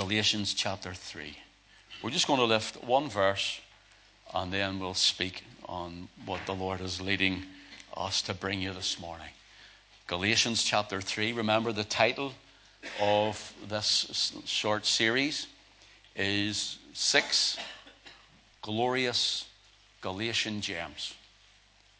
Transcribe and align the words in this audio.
Galatians 0.00 0.54
chapter 0.54 0.94
3. 0.94 1.36
We're 2.02 2.08
just 2.08 2.26
going 2.26 2.38
to 2.38 2.46
lift 2.46 2.82
one 2.82 3.10
verse 3.10 3.60
and 4.32 4.50
then 4.50 4.78
we'll 4.78 4.94
speak 4.94 5.44
on 5.68 6.08
what 6.24 6.40
the 6.46 6.54
Lord 6.54 6.80
is 6.80 7.02
leading 7.02 7.42
us 7.94 8.22
to 8.22 8.32
bring 8.32 8.62
you 8.62 8.72
this 8.72 8.98
morning. 8.98 9.28
Galatians 10.06 10.62
chapter 10.62 11.02
3. 11.02 11.34
Remember, 11.34 11.70
the 11.70 11.84
title 11.84 12.32
of 12.98 13.52
this 13.68 14.32
short 14.46 14.86
series 14.86 15.48
is 16.16 16.78
Six 16.94 17.58
Glorious 18.62 19.44
Galatian 20.00 20.62
Gems. 20.62 21.12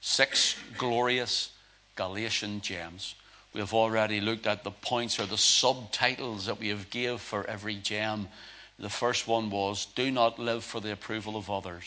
Six 0.01 0.57
glorious 0.79 1.51
Galatian 1.97 2.63
gems. 2.63 3.15
We 3.53 3.61
have 3.61 3.75
already 3.75 4.21
looked 4.21 4.47
at 4.47 4.63
the 4.63 4.71
points 4.71 5.19
or 5.19 5.27
the 5.27 5.39
subtitles 5.39 6.47
that 6.47 6.61
we 6.61 6.69
have 6.69 6.91
gave 6.91 7.21
for 7.21 7.45
every 7.49 7.75
gem. 7.77 8.29
The 8.79 8.89
first 8.89 9.27
one 9.27 9.51
was, 9.51 9.87
Do 9.87 10.11
not 10.11 10.39
live 10.39 10.63
for 10.63 10.81
the 10.81 10.93
approval 10.93 11.37
of 11.37 11.51
others. 11.51 11.85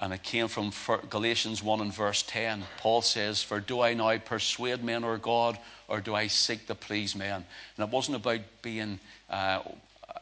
And 0.00 0.12
it 0.12 0.22
came 0.22 0.48
from 0.48 0.72
Galatians 1.08 1.62
1 1.62 1.80
and 1.80 1.94
verse 1.94 2.22
10. 2.22 2.64
Paul 2.78 3.02
says, 3.02 3.42
For 3.42 3.60
do 3.60 3.80
I 3.80 3.94
now 3.94 4.16
persuade 4.18 4.82
men 4.82 5.04
or 5.04 5.18
God, 5.18 5.58
or 5.86 6.00
do 6.00 6.14
I 6.14 6.26
seek 6.26 6.66
to 6.66 6.74
please 6.74 7.14
men? 7.14 7.44
And 7.76 7.86
it 7.86 7.92
wasn't 7.92 8.16
about 8.16 8.40
being, 8.60 8.98
uh, 9.30 9.60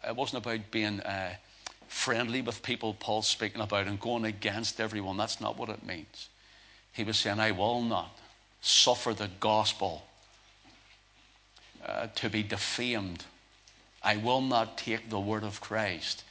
it 0.07 0.15
wasn't 0.15 0.45
about 0.45 0.71
being 0.71 1.01
uh, 1.01 1.35
friendly 1.89 2.43
with 2.43 2.63
people 2.63 2.95
Paul's 2.95 3.29
speaking 3.29 3.63
about 3.63 3.87
and 3.87 3.99
going 3.99 4.25
against 4.25 4.81
everyone. 4.81 5.17
That's 5.17 5.41
not 5.41 5.57
what 5.57 5.71
it 5.71 5.87
means. 5.87 6.29
He 6.93 7.05
was 7.05 7.17
saying, 7.17 7.41
I 7.41 7.53
will 7.53 7.81
not 7.81 8.19
suffer 8.63 9.13
the 9.13 9.29
gospel 9.41 10.05
uh, 11.85 12.07
to 12.15 12.31
be 12.31 12.43
defamed. 12.43 13.25
I 14.03 14.17
will 14.17 14.41
not 14.41 14.79
take 14.79 15.11
the 15.11 15.21
word 15.21 15.45
of 15.45 15.61
Christ 15.61 16.25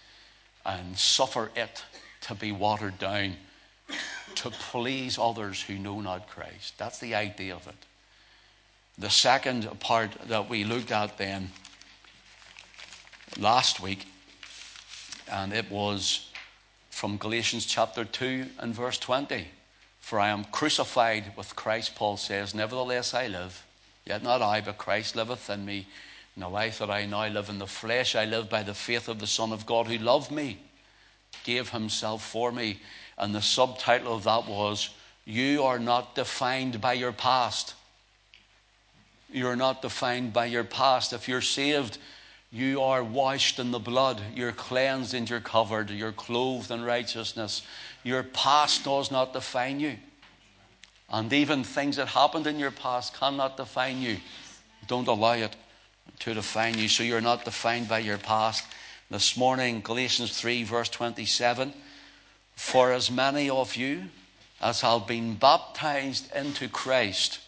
and 0.66 0.98
suffer 0.98 1.52
it 1.56 1.84
to 2.22 2.36
be 2.36 2.52
watered 2.52 2.98
down 2.98 3.36
to 4.36 4.50
please 4.50 5.18
others 5.20 5.62
who 5.62 5.78
know 5.78 6.00
not 6.00 6.30
Christ. 6.30 6.78
That's 6.78 7.00
the 7.00 7.16
idea 7.16 7.56
of 7.56 7.68
it. 7.68 7.76
The 8.98 9.10
second 9.10 9.80
part 9.80 10.12
that 10.28 10.50
we 10.50 10.64
looked 10.64 10.92
at 10.92 11.18
then 11.18 11.50
last 13.38 13.82
week, 13.82 14.06
and 15.30 15.54
it 15.54 15.70
was 15.70 16.30
from 16.90 17.18
Galatians 17.18 17.66
chapter 17.66 18.06
2 18.06 18.46
and 18.60 18.74
verse 18.74 18.98
20. 19.00 19.48
For 20.02 20.20
I 20.20 20.30
am 20.30 20.44
crucified 20.46 21.32
with 21.38 21.56
Christ, 21.56 21.96
Paul 21.96 22.18
says, 22.18 22.54
nevertheless 22.54 23.14
I 23.14 23.28
live, 23.28 23.66
yet 24.06 24.22
not 24.22 24.42
I, 24.42 24.60
but 24.60 24.78
Christ 24.78 25.16
liveth 25.16 25.50
in 25.50 25.66
me. 25.66 25.88
In 26.36 26.42
the 26.42 26.50
life 26.50 26.80
that 26.80 26.90
I 26.90 27.06
now 27.06 27.28
live 27.28 27.50
in 27.50 27.60
the 27.60 27.68
flesh, 27.68 28.16
I 28.16 28.26
live 28.26 28.50
by 28.50 28.64
the 28.64 28.74
faith 28.74 29.08
of 29.08 29.20
the 29.20 29.28
Son 29.28 29.54
of 29.54 29.66
God 29.66 29.88
who 29.88 29.98
loved 29.98 30.32
me 30.32 30.60
gave 31.44 31.70
himself 31.70 32.24
for 32.24 32.52
me. 32.52 32.80
And 33.18 33.34
the 33.34 33.42
subtitle 33.42 34.16
of 34.16 34.24
that 34.24 34.48
was, 34.48 34.90
You 35.26 35.64
are 35.64 35.80
not 35.80 36.16
defined 36.16 36.82
by 36.82 36.94
your 36.94 37.12
past. 37.12 37.76
You're 39.32 39.56
not 39.56 39.82
defined 39.82 40.34
by 40.34 40.46
your 40.46 40.64
past. 40.64 41.14
If 41.14 41.28
you're 41.28 41.42
saved, 41.42 41.98
you 42.52 42.82
are 42.82 43.04
washed 43.04 43.60
in 43.60 43.72
the 43.72 43.80
blood. 43.80 44.22
You're 44.36 44.52
cleansed 44.52 45.14
and 45.14 45.30
you're 45.30 45.40
covered. 45.40 45.90
You're 45.90 46.12
clothed 46.12 46.70
in 46.70 46.84
righteousness. 46.84 47.62
Your 48.04 48.24
past 48.24 48.84
does 48.84 49.10
not 49.10 49.32
define 49.32 49.80
you. 49.80 49.96
And 51.10 51.32
even 51.32 51.64
things 51.64 51.96
that 51.96 52.08
happened 52.08 52.48
in 52.48 52.60
your 52.60 52.72
past 52.72 53.14
cannot 53.14 53.56
define 53.56 54.02
you. 54.02 54.18
Don't 54.88 55.08
allow 55.08 55.34
it 55.34 55.56
to 56.20 56.34
define 56.34 56.78
you. 56.78 56.90
So 56.90 57.04
you're 57.04 57.22
not 57.22 57.46
defined 57.46 57.88
by 57.88 58.00
your 58.00 58.18
past. 58.18 58.66
This 59.10 59.38
morning, 59.38 59.82
Galatians 59.82 60.38
3, 60.40 60.64
verse 60.64 60.90
27 60.90 61.74
For 62.56 62.92
as 62.92 63.10
many 63.10 63.50
of 63.50 63.76
you 63.76 64.04
as 64.62 64.82
have 64.82 65.08
been 65.08 65.36
baptized 65.36 66.34
into 66.36 66.68
Christ 66.68 67.40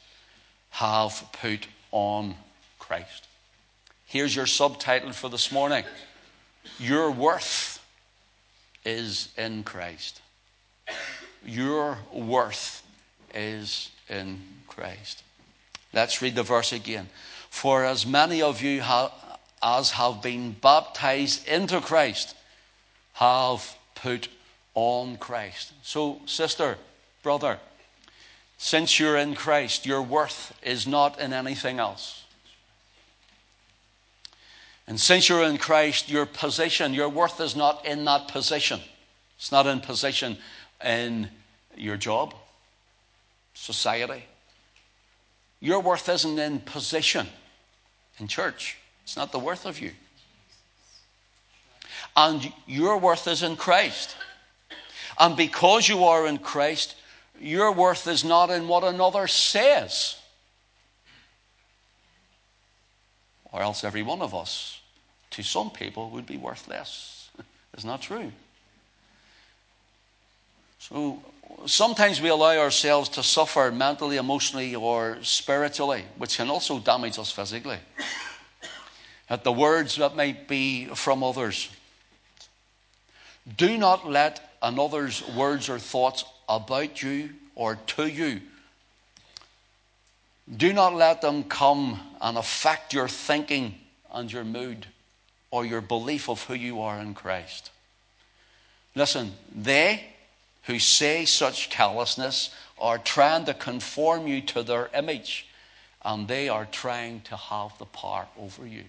have 0.71 1.23
put 1.33 1.67
on 1.91 2.35
Christ. 2.79 3.27
Here's 4.13 4.35
your 4.35 4.45
subtitle 4.45 5.11
for 5.11 5.27
this 5.27 5.51
morning 5.51 5.83
Your 6.77 7.09
worth 7.09 7.83
is 8.85 9.29
in 9.39 9.63
Christ. 9.63 10.21
Your 11.43 11.97
worth 12.13 12.83
is 13.33 13.89
in 14.07 14.39
Christ. 14.67 15.23
Let's 15.93 16.21
read 16.21 16.35
the 16.35 16.43
verse 16.43 16.73
again. 16.73 17.09
For 17.49 17.85
as 17.85 18.05
many 18.05 18.43
of 18.43 18.61
you 18.61 18.81
have, 18.81 19.11
as 19.63 19.89
have 19.89 20.21
been 20.21 20.51
baptized 20.61 21.47
into 21.47 21.81
Christ, 21.81 22.35
have 23.13 23.75
put 23.95 24.27
on 24.75 25.17
Christ. 25.17 25.73
So, 25.81 26.21
sister, 26.27 26.77
brother, 27.23 27.57
since 28.59 28.99
you're 28.99 29.17
in 29.17 29.33
Christ, 29.33 29.87
your 29.87 30.03
worth 30.03 30.55
is 30.61 30.85
not 30.85 31.19
in 31.19 31.33
anything 31.33 31.79
else. 31.79 32.22
And 34.87 34.99
since 34.99 35.29
you're 35.29 35.43
in 35.43 35.57
Christ, 35.57 36.09
your 36.09 36.25
position, 36.25 36.93
your 36.93 37.09
worth 37.09 37.39
is 37.39 37.55
not 37.55 37.85
in 37.85 38.05
that 38.05 38.27
position. 38.27 38.81
It's 39.37 39.51
not 39.51 39.65
in 39.65 39.79
position 39.79 40.37
in 40.83 41.29
your 41.75 41.97
job, 41.97 42.33
society. 43.53 44.23
Your 45.59 45.79
worth 45.79 46.09
isn't 46.09 46.37
in 46.37 46.59
position 46.59 47.27
in 48.19 48.27
church. 48.27 48.77
It's 49.03 49.15
not 49.15 49.31
the 49.31 49.39
worth 49.39 49.65
of 49.65 49.79
you. 49.79 49.91
And 52.15 52.51
your 52.67 52.97
worth 52.97 53.27
is 53.27 53.43
in 53.43 53.55
Christ. 53.55 54.15
And 55.19 55.37
because 55.37 55.87
you 55.87 56.03
are 56.03 56.27
in 56.27 56.37
Christ, 56.37 56.95
your 57.39 57.71
worth 57.71 58.07
is 58.07 58.23
not 58.23 58.49
in 58.49 58.67
what 58.67 58.83
another 58.83 59.27
says. 59.27 60.15
Or 63.53 63.61
else 63.61 63.83
every 63.83 64.01
one 64.01 64.21
of 64.21 64.33
us, 64.33 64.81
to 65.29 65.43
some 65.43 65.69
people, 65.69 66.09
would 66.09 66.25
be 66.25 66.37
worthless. 66.37 67.29
Isn't 67.77 67.89
that 67.89 68.01
true? 68.01 68.31
So 70.79 71.23
sometimes 71.65 72.19
we 72.19 72.29
allow 72.29 72.57
ourselves 72.57 73.09
to 73.09 73.23
suffer 73.23 73.71
mentally, 73.71 74.17
emotionally, 74.17 74.75
or 74.75 75.19
spiritually, 75.21 76.03
which 76.17 76.35
can 76.37 76.49
also 76.49 76.79
damage 76.79 77.19
us 77.19 77.31
physically 77.31 77.77
at 79.29 79.43
the 79.43 79.51
words 79.51 79.95
that 79.97 80.15
might 80.15 80.47
be 80.47 80.87
from 80.87 81.23
others. 81.23 81.69
Do 83.55 83.77
not 83.77 84.09
let 84.09 84.55
another's 84.61 85.25
words 85.35 85.69
or 85.69 85.77
thoughts 85.77 86.25
about 86.49 87.03
you 87.03 87.29
or 87.55 87.75
to 87.75 88.07
you. 88.07 88.41
Do 90.57 90.73
not 90.73 90.93
let 90.93 91.21
them 91.21 91.43
come 91.43 91.99
and 92.19 92.37
affect 92.37 92.93
your 92.93 93.07
thinking 93.07 93.75
and 94.11 94.31
your 94.31 94.43
mood 94.43 94.87
or 95.51 95.65
your 95.65 95.81
belief 95.81 96.29
of 96.29 96.43
who 96.43 96.53
you 96.53 96.81
are 96.81 96.99
in 96.99 97.13
Christ. 97.13 97.71
Listen, 98.95 99.33
they 99.55 100.03
who 100.63 100.79
say 100.79 101.25
such 101.25 101.69
callousness 101.69 102.53
are 102.79 102.97
trying 102.97 103.45
to 103.45 103.53
conform 103.53 104.27
you 104.27 104.41
to 104.41 104.63
their 104.63 104.89
image, 104.93 105.47
and 106.03 106.27
they 106.27 106.49
are 106.49 106.65
trying 106.65 107.21
to 107.21 107.35
have 107.35 107.77
the 107.77 107.85
power 107.85 108.27
over 108.37 108.67
you. 108.67 108.83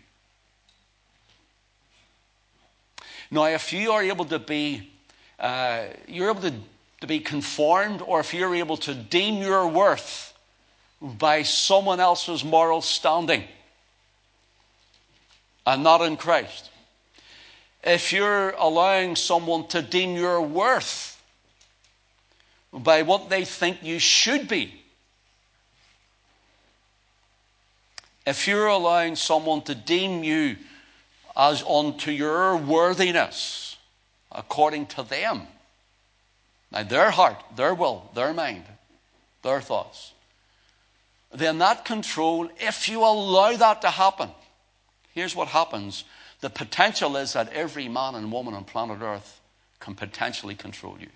Now, 3.30 3.44
if 3.44 3.72
you 3.72 3.92
are 3.92 4.02
able 4.02 4.24
to 4.26 4.38
be, 4.38 4.90
uh, 5.38 5.84
you're 6.06 6.30
able 6.30 6.42
to, 6.42 6.54
to 7.00 7.06
be 7.06 7.20
conformed, 7.20 8.02
or 8.02 8.20
if 8.20 8.34
you're 8.34 8.54
able 8.54 8.76
to 8.78 8.94
deem 8.94 9.42
your 9.42 9.66
worth 9.68 10.33
by 11.04 11.42
someone 11.42 12.00
else's 12.00 12.42
moral 12.42 12.80
standing 12.80 13.44
and 15.66 15.82
not 15.82 16.00
in 16.00 16.16
Christ, 16.16 16.70
if 17.82 18.12
you're 18.12 18.50
allowing 18.50 19.14
someone 19.14 19.66
to 19.68 19.82
deem 19.82 20.16
your 20.16 20.40
worth 20.40 21.22
by 22.72 23.02
what 23.02 23.28
they 23.28 23.44
think 23.44 23.82
you 23.82 23.98
should 23.98 24.48
be, 24.48 24.80
if 28.26 28.48
you're 28.48 28.66
allowing 28.66 29.14
someone 29.14 29.60
to 29.62 29.74
deem 29.74 30.24
you 30.24 30.56
as 31.36 31.62
unto 31.62 32.10
your 32.10 32.56
worthiness 32.56 33.76
according 34.32 34.86
to 34.86 35.02
them. 35.02 35.42
Now, 36.72 36.82
their 36.82 37.10
heart, 37.10 37.36
their 37.54 37.74
will, 37.74 38.10
their 38.14 38.32
mind, 38.32 38.64
their 39.42 39.60
thoughts. 39.60 40.13
Then 41.34 41.58
that 41.58 41.84
control, 41.84 42.48
if 42.60 42.88
you 42.88 43.00
allow 43.00 43.56
that 43.56 43.82
to 43.82 43.90
happen, 43.90 44.30
here's 45.12 45.34
what 45.34 45.48
happens. 45.48 46.04
The 46.40 46.48
potential 46.48 47.16
is 47.16 47.32
that 47.32 47.52
every 47.52 47.88
man 47.88 48.14
and 48.14 48.30
woman 48.30 48.54
on 48.54 48.64
planet 48.64 48.98
Earth 49.02 49.40
can 49.80 49.96
potentially 49.96 50.54
control 50.54 50.96
you. 51.00 51.08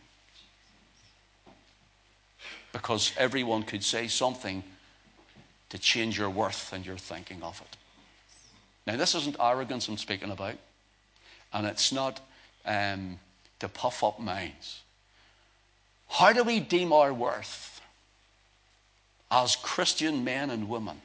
Because 2.73 3.13
everyone 3.17 3.63
could 3.63 3.85
say 3.85 4.09
something 4.09 4.65
to 5.71 5.79
change 5.79 6.19
your 6.19 6.31
worth 6.31 6.73
and 6.73 6.85
your 6.85 6.99
thinking 6.99 7.43
of 7.43 7.61
it. 7.61 7.77
Now, 8.87 8.97
this 8.97 9.15
isn't 9.15 9.37
arrogance 9.39 9.87
I'm 9.87 9.99
speaking 9.99 10.31
about, 10.33 10.57
and 11.53 11.67
it's 11.67 11.93
not 11.93 12.21
um, 12.65 13.21
to 13.61 13.69
puff 13.69 14.03
up 14.03 14.19
minds. 14.19 14.81
How 16.09 16.33
do 16.33 16.43
we 16.43 16.59
deem 16.59 16.93
our 16.93 17.15
worth 17.15 17.78
as 19.31 19.57
Christian 19.57 20.25
men 20.25 20.51
and 20.51 20.69
women? 20.69 21.01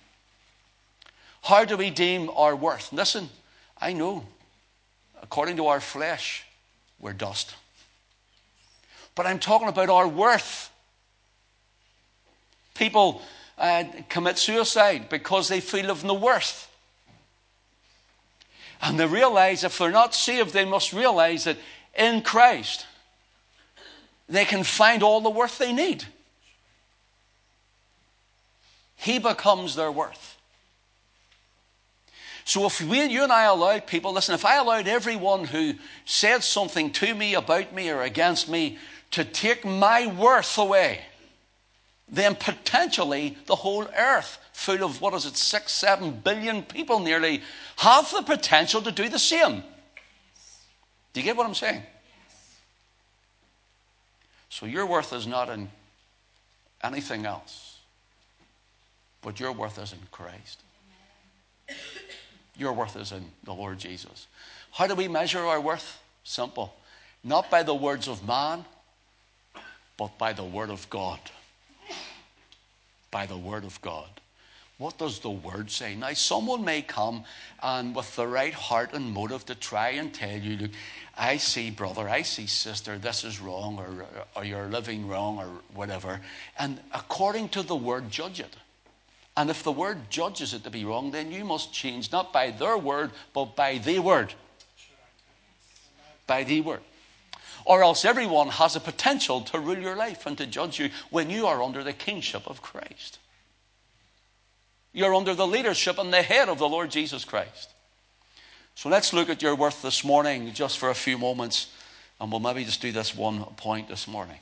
How 1.44 1.66
do 1.66 1.76
we 1.76 1.90
deem 1.90 2.30
our 2.30 2.56
worth? 2.56 2.94
Listen, 2.94 3.30
I 3.80 3.94
know, 3.94 4.24
according 5.22 5.58
to 5.58 5.68
our 5.68 5.82
flesh, 5.82 6.46
we're 7.00 7.14
dust. 7.14 7.56
But 9.16 9.26
I'm 9.26 9.40
talking 9.40 9.68
about 9.68 9.90
our 9.90 10.08
worth. 10.08 10.70
People 12.76 13.22
uh, 13.58 13.84
commit 14.10 14.38
suicide 14.38 15.10
because 15.10 15.48
they 15.48 15.60
feel 15.60 15.92
of 15.92 16.04
no 16.04 16.14
worth. 16.14 16.70
And 18.82 19.00
they 19.00 19.06
realize 19.06 19.64
if 19.64 19.78
they're 19.78 19.92
not 19.92 20.16
saved, 20.16 20.54
they 20.54 20.66
must 20.66 20.94
realize 20.94 21.44
that 21.44 21.58
in 21.96 22.22
Christ, 22.22 22.86
they 24.28 24.46
can 24.46 24.64
find 24.64 25.04
all 25.04 25.22
the 25.22 25.30
worth 25.30 25.58
they 25.58 25.74
need. 25.74 26.06
He 29.04 29.20
becomes 29.20 29.76
their 29.76 29.92
worth. 29.92 30.38
So 32.46 32.66
if 32.66 32.82
we, 32.82 33.04
you 33.04 33.24
and 33.24 33.32
I 33.32 33.44
allowed 33.44 33.86
people, 33.86 34.14
listen, 34.14 34.34
if 34.34 34.46
I 34.46 34.58
allowed 34.58 34.88
everyone 34.88 35.44
who 35.44 35.74
said 36.06 36.44
something 36.44 36.92
to 36.94 37.14
me, 37.14 37.36
about 37.36 37.74
me, 37.74 37.90
or 37.90 38.02
against 38.02 38.48
me 38.48 38.78
to 39.12 39.26
take 39.26 39.66
my 39.66 40.08
worth 40.08 40.58
away, 40.58 41.02
then 42.08 42.36
potentially 42.36 43.38
the 43.46 43.56
whole 43.56 43.86
earth, 43.98 44.38
full 44.54 44.84
of 44.84 45.02
what 45.02 45.14
is 45.14 45.26
it, 45.26 45.36
six, 45.36 45.74
seven 45.74 46.12
billion 46.24 46.64
people 46.64 47.00
nearly, 47.00 47.42
have 47.78 48.10
the 48.12 48.22
potential 48.22 48.82
to 48.82 48.92
do 48.92 49.10
the 49.10 49.20
same. 49.20 49.64
Do 51.12 51.20
you 51.20 51.24
get 51.26 51.36
what 51.36 51.46
I'm 51.46 51.56
saying? 51.56 51.84
So 54.50 54.66
your 54.66 54.86
worth 54.86 55.12
is 55.12 55.28
not 55.28 55.50
in 55.50 55.70
anything 56.82 57.26
else, 57.26 57.73
but 59.24 59.40
your 59.40 59.52
worth 59.52 59.80
is 59.80 59.94
in 59.94 60.00
Christ. 60.12 60.62
Your 62.56 62.74
worth 62.74 62.96
is 62.96 63.12
in 63.12 63.26
the 63.44 63.54
Lord 63.54 63.80
Jesus. 63.80 64.28
How 64.72 64.88
do 64.88 64.96
we 64.96 65.08
measure 65.08 65.40
our 65.40 65.60
worth? 65.60 66.00
Simple. 66.24 66.74
Not 67.24 67.50
by 67.50 67.64
the 67.64 67.74
words 67.74 68.08
of 68.08 68.28
man, 68.28 68.66
but 69.98 70.18
by 70.18 70.34
the 70.34 70.44
word 70.44 70.70
of 70.70 70.90
God 70.90 71.20
by 73.14 73.28
the 73.28 73.38
Word 73.38 73.64
of 73.64 73.80
God. 73.82 74.10
What 74.80 74.98
does 74.98 75.20
the 75.20 75.30
Word 75.30 75.70
say? 75.70 75.96
Now, 75.96 76.14
someone 76.14 76.66
may 76.66 76.82
come 76.82 77.24
and 77.62 77.96
with 77.96 78.14
the 78.16 78.28
right 78.28 78.54
heart 78.54 78.94
and 78.94 79.14
motive 79.14 79.46
to 79.46 79.56
try 79.56 79.90
and 79.90 80.12
tell 80.12 80.38
you, 80.38 80.58
look, 80.58 80.72
I 81.16 81.38
see, 81.38 81.70
brother, 81.70 82.10
I 82.10 82.24
see, 82.24 82.48
sister, 82.48 82.98
this 82.98 83.24
is 83.24 83.40
wrong, 83.40 83.78
or, 83.78 84.08
or 84.36 84.44
you're 84.44 84.68
living 84.68 85.08
wrong, 85.08 85.38
or 85.38 85.48
whatever. 85.76 86.20
And 86.58 86.80
according 86.92 87.50
to 87.50 87.62
the 87.62 87.76
Word, 87.76 88.10
judge 88.10 88.40
it. 88.40 88.54
And 89.36 89.50
if 89.50 89.64
the 89.64 89.72
Word 89.72 90.10
judges 90.10 90.54
it 90.54 90.64
to 90.64 90.70
be 90.70 90.86
wrong, 90.86 91.12
then 91.12 91.32
you 91.32 91.44
must 91.44 91.74
change, 91.74 92.12
not 92.12 92.32
by 92.32 92.52
their 92.52 92.78
Word, 92.78 93.12
but 93.34 93.56
by 93.56 93.80
the 93.80 94.00
Word. 94.00 94.34
By 96.28 96.44
the 96.44 96.62
Word. 96.62 96.82
Or 97.66 97.82
else 97.82 98.06
everyone 98.06 98.50
has 98.50 98.76
a 98.76 98.80
potential 98.80 99.42
to 99.42 99.60
rule 99.60 99.78
your 99.78 99.96
life 99.96 100.26
and 100.26 100.38
to 100.38 100.46
judge 100.46 100.80
you 100.80 100.90
when 101.10 101.30
you 101.30 101.48
are 101.48 101.64
under 101.64 101.84
the 101.84 101.94
kingship 101.94 102.46
of 102.46 102.62
Christ. 102.62 103.20
You're 104.92 105.16
under 105.16 105.34
the 105.34 105.48
leadership 105.48 105.98
and 105.98 106.14
the 106.14 106.22
head 106.22 106.50
of 106.50 106.60
the 106.60 106.70
Lord 106.70 106.92
Jesus 106.92 107.26
Christ. 107.26 107.70
So 108.76 108.90
let's 108.90 109.14
look 109.14 109.30
at 109.30 109.42
your 109.42 109.56
worth 109.56 109.82
this 109.82 110.04
morning 110.04 110.54
just 110.54 110.78
for 110.78 110.90
a 110.90 110.96
few 110.96 111.18
moments, 111.18 111.72
and 112.20 112.32
we'll 112.32 112.40
maybe 112.40 112.66
just 112.66 112.82
do 112.82 112.92
this 112.92 113.16
one 113.16 113.44
point 113.56 113.88
this 113.88 114.08
morning. 114.08 114.40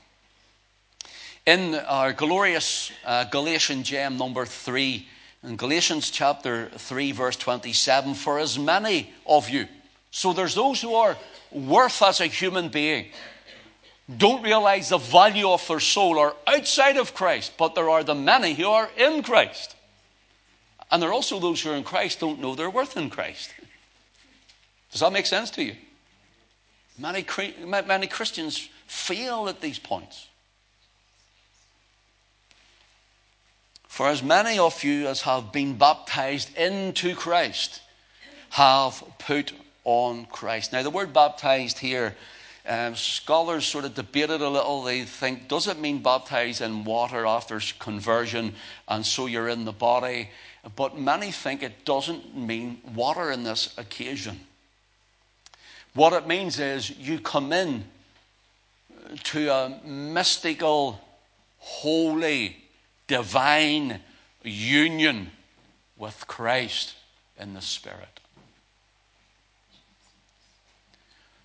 In 1.45 1.75
our 1.75 2.13
glorious 2.13 2.91
uh, 3.05 3.23
Galatian 3.25 3.83
gem 3.83 4.17
number 4.17 4.45
three, 4.45 5.07
in 5.43 5.55
Galatians 5.55 6.11
chapter 6.11 6.69
3, 6.69 7.11
verse 7.13 7.35
27, 7.35 8.13
for 8.13 8.37
as 8.37 8.59
many 8.59 9.11
of 9.25 9.49
you, 9.49 9.67
so 10.11 10.33
there's 10.33 10.53
those 10.53 10.81
who 10.81 10.93
are 10.93 11.17
worth 11.51 12.01
as 12.03 12.21
a 12.21 12.27
human 12.27 12.69
being 12.69 13.07
don't 14.17 14.43
realize 14.43 14.89
the 14.89 14.97
value 14.97 15.49
of 15.49 15.65
their 15.67 15.79
soul 15.79 16.19
are 16.19 16.35
outside 16.47 16.97
of 16.97 17.13
Christ, 17.13 17.53
but 17.57 17.75
there 17.75 17.89
are 17.89 18.03
the 18.03 18.15
many 18.15 18.53
who 18.53 18.67
are 18.67 18.89
in 18.97 19.23
Christ. 19.23 19.75
And 20.91 21.01
there 21.01 21.09
are 21.09 21.13
also 21.13 21.39
those 21.39 21.61
who 21.61 21.71
are 21.71 21.75
in 21.75 21.83
Christ 21.83 22.19
don't 22.19 22.41
know 22.41 22.55
their 22.55 22.69
worth 22.69 22.97
in 22.97 23.09
Christ. 23.09 23.51
Does 24.91 25.01
that 25.01 25.13
make 25.13 25.25
sense 25.25 25.49
to 25.51 25.63
you? 25.63 25.75
Many, 26.97 27.25
many 27.65 28.07
Christians 28.07 28.69
fail 28.87 29.47
at 29.47 29.61
these 29.61 29.79
points. 29.79 30.27
For 33.91 34.07
as 34.07 34.23
many 34.23 34.57
of 34.57 34.85
you 34.85 35.07
as 35.07 35.21
have 35.23 35.51
been 35.51 35.77
baptized 35.77 36.55
into 36.55 37.13
Christ 37.13 37.81
have 38.51 39.03
put 39.19 39.51
on 39.83 40.27
Christ. 40.27 40.71
Now, 40.71 40.81
the 40.81 40.89
word 40.89 41.11
baptized 41.11 41.77
here, 41.77 42.15
um, 42.65 42.95
scholars 42.95 43.65
sort 43.65 43.83
of 43.83 43.93
debated 43.93 44.39
a 44.39 44.47
little. 44.47 44.81
They 44.81 45.03
think, 45.03 45.49
does 45.49 45.67
it 45.67 45.77
mean 45.77 46.01
baptized 46.01 46.61
in 46.61 46.85
water 46.85 47.25
after 47.25 47.59
conversion 47.79 48.55
and 48.87 49.05
so 49.05 49.25
you're 49.25 49.49
in 49.49 49.65
the 49.65 49.73
body? 49.73 50.29
But 50.77 50.97
many 50.97 51.29
think 51.29 51.61
it 51.61 51.83
doesn't 51.83 52.33
mean 52.33 52.79
water 52.95 53.29
in 53.29 53.43
this 53.43 53.77
occasion. 53.77 54.39
What 55.95 56.13
it 56.13 56.25
means 56.27 56.61
is 56.61 56.97
you 56.97 57.19
come 57.19 57.51
in 57.51 57.83
to 59.25 59.49
a 59.49 59.81
mystical, 59.83 61.01
holy, 61.59 62.60
divine 63.07 63.99
union 64.43 65.31
with 65.97 66.25
Christ 66.27 66.95
in 67.39 67.53
the 67.53 67.61
Spirit. 67.61 68.19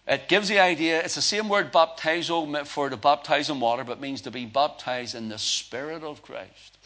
It 0.07 0.29
gives 0.29 0.49
the 0.49 0.61
idea, 0.61 1.03
it's 1.03 1.17
the 1.17 1.23
same 1.23 1.49
word 1.49 1.73
baptizo 1.73 2.67
for 2.67 2.89
to 2.89 2.97
baptize 2.97 3.51
in 3.51 3.59
water, 3.59 3.83
but 3.83 4.01
means 4.01 4.21
to 4.23 4.31
be 4.31 4.47
baptized 4.47 5.17
in 5.17 5.29
the 5.29 5.39
Spirit 5.39 6.05
of 6.05 6.23
Christ. 6.23 6.79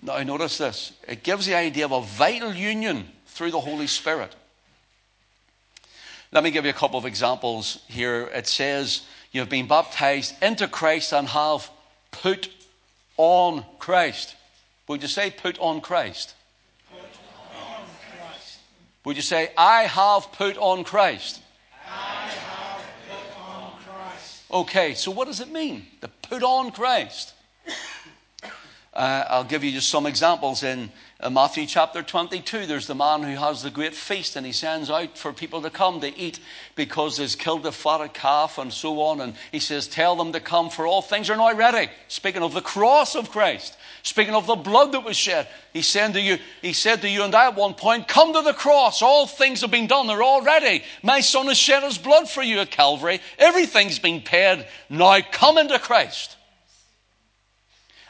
Now, 0.00 0.22
notice 0.22 0.58
this. 0.58 0.92
It 1.06 1.22
gives 1.22 1.44
the 1.44 1.56
idea 1.56 1.84
of 1.84 1.92
a 1.92 2.00
vital 2.00 2.54
union 2.54 3.08
through 3.26 3.50
the 3.50 3.60
Holy 3.60 3.88
Spirit. 3.88 4.34
Let 6.32 6.44
me 6.44 6.50
give 6.50 6.64
you 6.64 6.70
a 6.70 6.74
couple 6.74 6.98
of 6.98 7.04
examples 7.04 7.80
here. 7.88 8.30
It 8.34 8.46
says, 8.46 9.02
You 9.32 9.40
have 9.40 9.48
been 9.48 9.66
baptized 9.66 10.34
into 10.42 10.68
Christ 10.68 11.12
and 11.12 11.28
have 11.28 11.70
put 12.10 12.50
on 13.16 13.64
Christ. 13.78 14.36
Would 14.88 15.02
you 15.02 15.08
say 15.08 15.30
put 15.30 15.58
on 15.58 15.80
Christ? 15.80 16.34
Would 19.04 19.16
you 19.16 19.22
say, 19.22 19.52
I 19.56 19.84
have 19.84 20.32
put 20.32 20.58
on 20.58 20.84
Christ? 20.84 21.40
I 21.86 22.28
have 22.28 22.82
put 23.08 23.40
on 23.40 23.72
Christ. 23.86 24.42
Okay, 24.50 24.94
so 24.94 25.10
what 25.10 25.28
does 25.28 25.40
it 25.40 25.50
mean? 25.50 25.86
To 26.02 26.08
put 26.08 26.42
on 26.42 26.72
Christ. 26.72 27.32
Uh, 28.98 29.24
I'll 29.28 29.44
give 29.44 29.62
you 29.62 29.70
just 29.70 29.90
some 29.90 30.06
examples 30.06 30.64
in 30.64 30.90
uh, 31.20 31.30
Matthew 31.30 31.66
chapter 31.66 32.02
22. 32.02 32.66
There's 32.66 32.88
the 32.88 32.96
man 32.96 33.22
who 33.22 33.36
has 33.36 33.62
the 33.62 33.70
great 33.70 33.94
feast 33.94 34.34
and 34.34 34.44
he 34.44 34.50
sends 34.50 34.90
out 34.90 35.16
for 35.16 35.32
people 35.32 35.62
to 35.62 35.70
come 35.70 36.00
to 36.00 36.18
eat 36.18 36.40
because 36.74 37.16
he's 37.16 37.36
killed 37.36 37.62
the 37.62 37.70
fatted 37.70 38.12
calf 38.12 38.58
and 38.58 38.72
so 38.72 39.00
on. 39.02 39.20
And 39.20 39.34
he 39.52 39.60
says, 39.60 39.86
Tell 39.86 40.16
them 40.16 40.32
to 40.32 40.40
come, 40.40 40.68
for 40.68 40.84
all 40.84 41.00
things 41.00 41.30
are 41.30 41.36
now 41.36 41.54
ready. 41.54 41.88
Speaking 42.08 42.42
of 42.42 42.54
the 42.54 42.60
cross 42.60 43.14
of 43.14 43.30
Christ. 43.30 43.76
Speaking 44.02 44.34
of 44.34 44.48
the 44.48 44.56
blood 44.56 44.90
that 44.90 45.04
was 45.04 45.16
shed, 45.16 45.46
he 45.72 45.82
said 45.82 46.14
to 46.14 46.20
you, 46.20 46.38
he 46.60 46.72
said 46.72 47.00
to 47.02 47.08
you 47.08 47.22
and 47.22 47.32
I 47.36 47.46
at 47.46 47.54
one 47.54 47.74
point, 47.74 48.08
Come 48.08 48.32
to 48.32 48.42
the 48.42 48.52
cross. 48.52 49.00
All 49.00 49.28
things 49.28 49.60
have 49.60 49.70
been 49.70 49.86
done. 49.86 50.08
They're 50.08 50.24
all 50.24 50.42
ready. 50.42 50.82
My 51.04 51.20
son 51.20 51.46
has 51.46 51.56
shed 51.56 51.84
his 51.84 51.98
blood 51.98 52.28
for 52.28 52.42
you 52.42 52.58
at 52.58 52.72
Calvary. 52.72 53.20
Everything's 53.38 54.00
been 54.00 54.22
paid. 54.22 54.66
Now 54.90 55.20
come 55.30 55.56
into 55.56 55.78
Christ. 55.78 56.37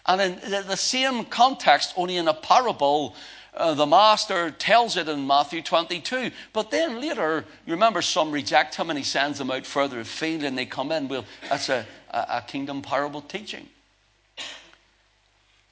And 0.09 0.23
in 0.23 0.67
the 0.67 0.77
same 0.77 1.27
context, 1.27 1.93
only 1.95 2.17
in 2.17 2.29
a 2.29 2.35
parable, 2.35 3.15
uh, 3.55 3.75
the 3.75 3.87
master 3.87 4.51
tells 4.51 4.97
it 4.97 5.07
in 5.07 5.27
Matthew 5.27 5.61
22. 5.61 6.31
But 6.55 6.71
then 6.71 6.99
later, 6.99 7.45
you 7.67 7.75
remember 7.75 8.01
some 8.01 8.33
reject 8.33 8.75
him 8.77 8.89
and 8.89 8.99
he 8.99 9.05
sends 9.05 9.39
them 9.39 9.51
out 9.51 9.67
further 9.67 10.01
afield 10.01 10.45
and 10.45 10.57
they 10.57 10.65
come 10.65 10.93
in. 10.93 11.09
Well, 11.09 11.27
that's 11.51 11.69
a, 11.69 11.87
a 12.11 12.43
kingdom 12.47 12.81
parable 12.81 13.21
teaching. 13.21 13.69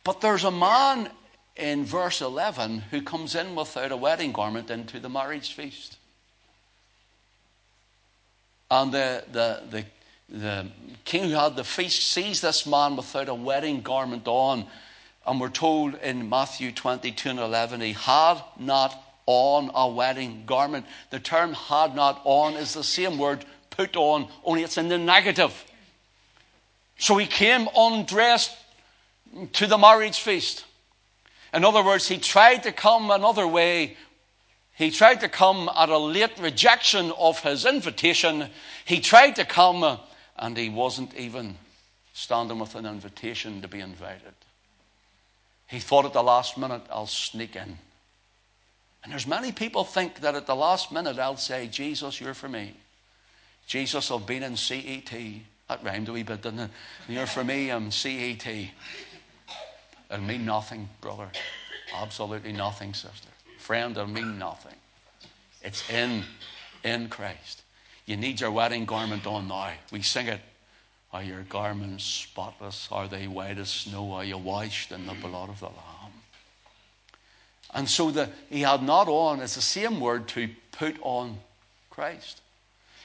But 0.05 0.21
there's 0.21 0.45
a 0.45 0.51
man 0.51 1.09
in 1.57 1.87
verse 1.87 2.21
11 2.21 2.81
who 2.91 3.01
comes 3.01 3.35
in 3.35 3.55
without 3.55 3.91
a 3.91 3.97
wedding 3.97 4.33
garment 4.33 4.71
into 4.71 5.01
the 5.01 5.09
marriage 5.09 5.55
feast. 5.55 5.97
And 8.71 8.93
the, 8.93 9.25
the, 9.33 9.63
the, 9.71 9.85
the 10.29 10.67
king 11.05 11.31
who 11.31 11.37
had 11.37 11.57
the 11.57 11.65
feast 11.65 12.13
sees 12.13 12.41
this 12.41 12.67
man 12.67 12.97
without 12.97 13.29
a 13.29 13.35
wedding 13.35 13.81
garment 13.81 14.27
on 14.27 14.67
And 15.27 15.41
we're 15.41 15.49
told 15.49 15.97
in 15.97 16.29
Matthew 16.29 16.71
22 16.71 17.31
and 17.31 17.39
11, 17.41 17.81
he 17.81 17.93
had 17.93 18.41
not 18.59 18.95
on 19.27 19.73
a 19.75 19.89
wedding 19.89 20.45
garment. 20.47 20.87
The 21.11 21.19
term 21.19 21.53
had 21.53 21.97
not 21.97 22.21
on 22.25 22.55
is 22.55 22.75
the 22.75 22.85
same 22.85 23.19
word 23.19 23.45
put 23.71 23.97
on, 23.97 24.29
only 24.45 24.63
it's 24.63 24.79
in 24.79 24.89
the 24.89 24.99
negative. 24.99 25.53
So 26.99 27.17
he 27.17 27.27
came 27.27 27.69
undressed 27.77 28.57
to 29.55 29.67
the 29.67 29.77
marriage 29.77 30.21
feast. 30.21 30.65
In 31.53 31.65
other 31.65 31.83
words, 31.83 32.07
he 32.07 32.19
tried 32.19 32.63
to 32.63 32.73
come 32.73 33.11
another 33.11 33.49
way. 33.49 33.97
He 34.75 34.91
tried 34.93 35.21
to 35.21 35.29
come 35.29 35.69
at 35.75 35.89
a 35.89 35.99
late 35.99 36.39
rejection 36.39 37.11
of 37.19 37.41
his 37.41 37.67
invitation. 37.67 38.49
He 38.85 39.01
tried 39.01 39.37
to 39.37 39.45
come 39.45 39.99
and 40.39 40.57
he 40.57 40.69
wasn't 40.69 41.15
even 41.15 41.57
standing 42.13 42.59
with 42.59 42.75
an 42.75 42.87
invitation 42.87 43.63
to 43.63 43.69
be 43.69 43.81
invited. 43.81 44.35
He 45.69 45.81
thought 45.81 46.05
at 46.05 46.13
the 46.13 46.23
last 46.23 46.57
minute, 46.57 46.83
I'll 46.91 47.07
sneak 47.07 47.57
in. 47.57 47.79
And 49.03 49.13
there's 49.13 49.27
many 49.27 49.53
people 49.53 49.85
think 49.85 50.21
that 50.21 50.35
at 50.35 50.47
the 50.47 50.57
last 50.57 50.91
minute 50.91 51.19
I'll 51.19 51.37
say, 51.37 51.69
Jesus, 51.69 52.21
you're 52.21 52.35
for 52.35 52.49
me. 52.49 52.75
Jesus, 53.67 54.11
I've 54.11 54.27
been 54.27 54.43
in 54.43 54.57
CET. 54.57 55.13
That 55.69 55.83
rhymed 55.83 56.09
a 56.09 56.13
wee 56.13 56.23
bit, 56.23 56.43
didn't 56.43 56.61
it? 56.61 56.71
You're 57.09 57.27
for 57.27 57.45
me, 57.45 57.71
I'm 57.71 57.91
CET. 57.91 58.47
It'll 60.11 60.25
mean 60.25 60.45
nothing, 60.45 60.89
brother. 61.01 61.29
Absolutely 61.95 62.53
nothing, 62.53 62.95
sister. 62.95 63.29
Friend, 63.59 63.97
it'll 63.97 64.09
mean 64.09 64.39
nothing. 64.39 64.75
It's 65.63 65.89
in, 65.91 66.23
in 66.85 67.09
Christ. 67.09 67.63
You 68.07 68.17
need 68.17 68.41
your 68.41 68.53
wedding 68.53 68.85
garment 68.85 69.27
on 69.27 69.49
now. 69.49 69.73
We 69.91 70.03
sing 70.03 70.29
it. 70.29 70.41
Are 71.13 71.23
your 71.23 71.43
garments 71.43 72.05
spotless? 72.05 72.89
Are 72.91 73.09
they 73.09 73.27
white 73.27 73.59
as 73.59 73.69
snow? 73.69 74.13
Are 74.13 74.25
you 74.25 74.39
washed 74.39 74.93
in 74.93 75.07
the 75.07 75.15
blood 75.15 75.49
of 75.49 75.61
the 75.61 75.67
Lamb? 75.67 76.13
And 77.75 77.89
so 77.89 78.11
the, 78.11 78.31
he 78.49 78.63
had 78.63 78.83
not 78.83 79.09
on, 79.09 79.41
it's 79.41 79.57
the 79.57 79.61
same 79.61 80.01
word 80.01 80.29
to 80.29 80.49
put 80.73 80.97
on 81.03 81.39
Christ. 81.91 82.41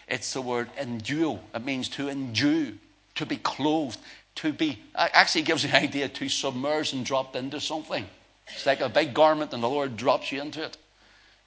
It's 0.07 0.33
the 0.33 0.41
word 0.41 0.69
endue. 0.77 1.39
It 1.55 1.63
means 1.65 1.89
to 1.89 2.09
endue, 2.09 2.77
to 3.15 3.25
be 3.25 3.37
clothed, 3.37 3.99
to 4.35 4.53
be, 4.53 4.79
actually 4.95 5.43
gives 5.43 5.63
the 5.63 5.75
idea 5.75 6.09
to 6.09 6.29
submerge 6.29 6.93
and 6.93 7.05
dropped 7.05 7.35
into 7.35 7.59
something. 7.59 8.05
It's 8.47 8.65
like 8.65 8.81
a 8.81 8.89
big 8.89 9.13
garment 9.13 9.53
and 9.53 9.63
the 9.63 9.69
Lord 9.69 9.97
drops 9.97 10.31
you 10.31 10.41
into 10.41 10.63
it. 10.63 10.77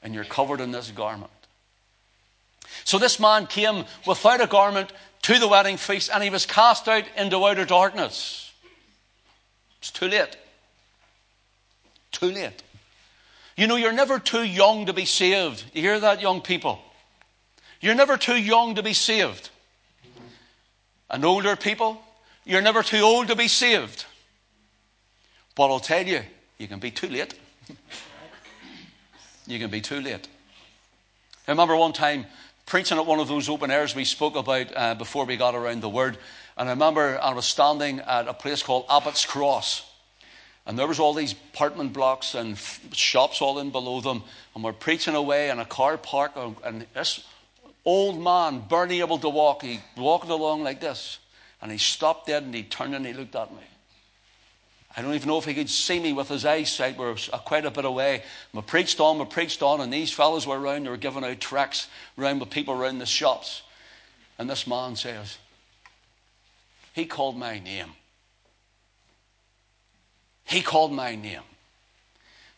And 0.03 0.15
you're 0.15 0.25
covered 0.25 0.61
in 0.61 0.71
this 0.71 0.91
garment. 0.91 1.31
So 2.85 2.99
this 2.99 3.19
man 3.19 3.47
came 3.47 3.85
without 4.07 4.41
a 4.41 4.47
garment 4.47 4.93
to 5.23 5.39
the 5.39 5.49
wedding 5.49 5.77
feast 5.77 6.11
and 6.13 6.23
he 6.23 6.31
was 6.31 6.47
cast 6.47 6.89
out 6.89 7.05
into 7.17 7.45
outer 7.45 7.65
darkness. 7.65 8.53
It's 9.79 9.91
too 9.91 10.09
late. 10.09 10.37
Too 12.13 12.31
late. 12.31 12.63
You 13.57 13.67
know, 13.67 13.77
you're 13.77 13.93
never 13.93 14.19
too 14.19 14.43
young 14.43 14.87
to 14.87 14.93
be 14.93 15.05
saved. 15.05 15.65
You 15.73 15.83
hear 15.83 16.01
that, 16.01 16.21
young 16.21 16.41
people? 16.41 16.81
You're 17.81 17.95
never 17.95 18.17
too 18.17 18.37
young 18.37 18.75
to 18.75 18.83
be 18.83 18.95
saved. 18.95 19.51
And 21.11 21.25
older 21.25 21.55
people, 21.55 22.01
you're 22.45 22.63
never 22.63 22.83
too 22.83 23.01
old 23.01 23.29
to 23.29 23.37
be 23.37 23.49
saved. 23.49 24.05
But 25.55 25.71
I'll 25.71 25.81
tell 25.81 26.07
you, 26.07 26.23
you 26.59 26.67
can 26.67 26.81
be 26.81 26.91
too 26.91 27.09
late. 27.09 27.35
you 29.47 29.59
can 29.59 29.71
be 29.71 29.81
too 29.81 30.01
late. 30.01 30.29
I 31.47 31.51
remember 31.51 31.77
one 31.77 31.93
time 31.93 32.27
preaching 32.67 32.99
at 32.99 33.07
one 33.07 33.21
of 33.21 33.29
those 33.29 33.49
open 33.49 33.71
airs 33.71 33.95
we 33.95 34.05
spoke 34.05 34.37
about 34.37 34.67
uh, 34.75 34.95
before 34.95 35.25
we 35.25 35.37
got 35.37 35.55
around 35.55 35.83
the 35.83 35.89
word. 35.89 36.19
And 36.57 36.69
I 36.69 36.73
remember 36.73 37.19
I 37.21 37.33
was 37.33 37.45
standing 37.47 38.01
at 38.01 38.29
a 38.29 38.35
place 38.35 38.63
called 38.63 38.87
Abbott's 38.89 39.25
Cross. 39.25 39.91
And 40.67 40.79
there 40.79 40.87
was 40.87 40.99
all 40.99 41.13
these 41.13 41.33
apartment 41.33 41.93
blocks 41.93 42.35
and 42.35 42.55
f- 42.55 42.81
shops 42.93 43.43
all 43.43 43.59
in 43.59 43.71
below 43.71 44.01
them. 44.01 44.23
And 44.55 44.65
we're 44.65 44.73
preaching 44.73 45.15
away 45.15 45.51
in 45.51 45.59
a 45.59 45.65
car 45.65 45.99
park. 45.99 46.33
And 46.65 46.87
this 46.95 47.27
old 47.85 48.21
man, 48.21 48.61
barely 48.61 49.01
able 49.01 49.19
to 49.19 49.29
walk, 49.29 49.63
he 49.63 49.81
walked 49.97 50.29
along 50.31 50.63
like 50.63 50.81
this. 50.81 51.19
And 51.61 51.71
he 51.71 51.79
stopped 51.79 52.29
dead 52.29 52.45
and 52.45 52.55
he 52.55 52.63
turned 52.63 52.95
and 52.95 53.05
he 53.05 53.13
looked 53.13 53.37
at 53.37 53.51
me. 53.53 53.63
I 54.97 55.03
don't 55.03 55.15
even 55.15 55.29
know 55.29 55.39
if 55.39 55.45
he 55.45 55.55
could 55.55 55.71
see 55.71 55.99
me 55.99 56.13
with 56.13 56.29
his 56.29 56.45
eyesight. 56.45 56.97
We 56.97 57.05
are 57.05 57.17
quite 57.41 57.65
a 57.65 57.71
bit 57.71 57.85
away. 57.85 58.23
We 58.53 58.63
preached 58.63 59.01
on, 59.01 59.19
we 59.19 59.25
preached 59.25 59.61
on, 59.61 59.81
and 59.81 59.93
these 59.93 60.13
fellows 60.13 60.47
were 60.47 60.59
around. 60.59 60.85
They 60.85 60.91
were 60.91 60.97
giving 60.97 61.25
out 61.25 61.41
tracts 61.41 61.89
around 62.17 62.39
with 62.39 62.51
people 62.51 62.75
around 62.75 62.99
the 62.99 63.07
shops. 63.07 63.63
And 64.39 64.49
this 64.49 64.67
man 64.67 64.95
says, 64.95 65.39
He 66.93 67.07
called 67.07 67.37
my 67.37 67.59
name. 67.59 67.91
He 70.45 70.63
called 70.63 70.93
my 70.93 71.17
name. 71.17 71.43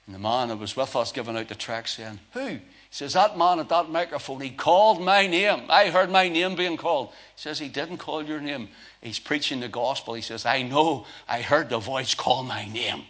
And 0.06 0.14
the 0.14 0.18
man 0.20 0.48
that 0.48 0.58
was 0.58 0.76
with 0.76 0.94
us 0.94 1.12
giving 1.12 1.36
out 1.36 1.48
the 1.48 1.54
tracts 1.54 1.94
saying, 1.94 2.20
Who? 2.32 2.58
He 2.90 2.94
says, 2.94 3.14
That 3.14 3.36
man 3.36 3.58
at 3.60 3.68
that 3.68 3.90
microphone, 3.90 4.40
he 4.40 4.50
called 4.50 5.00
my 5.02 5.26
name. 5.26 5.64
I 5.68 5.90
heard 5.90 6.10
my 6.10 6.28
name 6.28 6.54
being 6.56 6.76
called. 6.76 7.08
He 7.08 7.42
says, 7.42 7.58
He 7.58 7.68
didn't 7.68 7.98
call 7.98 8.22
your 8.22 8.40
name. 8.40 8.68
He's 9.02 9.18
preaching 9.18 9.60
the 9.60 9.68
gospel. 9.68 10.14
He 10.14 10.22
says, 10.22 10.46
I 10.46 10.62
know 10.62 11.06
I 11.28 11.42
heard 11.42 11.68
the 11.68 11.78
voice 11.78 12.14
call 12.14 12.42
my 12.42 12.66
name. 12.66 13.02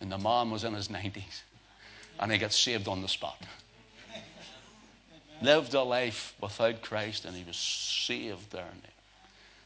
And 0.00 0.10
the 0.10 0.18
man 0.18 0.50
was 0.50 0.64
in 0.64 0.74
his 0.74 0.88
90s. 0.88 1.42
And 2.20 2.30
he 2.30 2.38
got 2.38 2.52
saved 2.52 2.88
on 2.88 3.02
the 3.02 3.08
spot. 3.08 3.40
Lived 5.42 5.74
a 5.74 5.82
life 5.82 6.34
without 6.40 6.82
Christ 6.82 7.24
and 7.24 7.36
he 7.36 7.44
was 7.44 7.56
saved 7.56 8.52
there. 8.52 8.68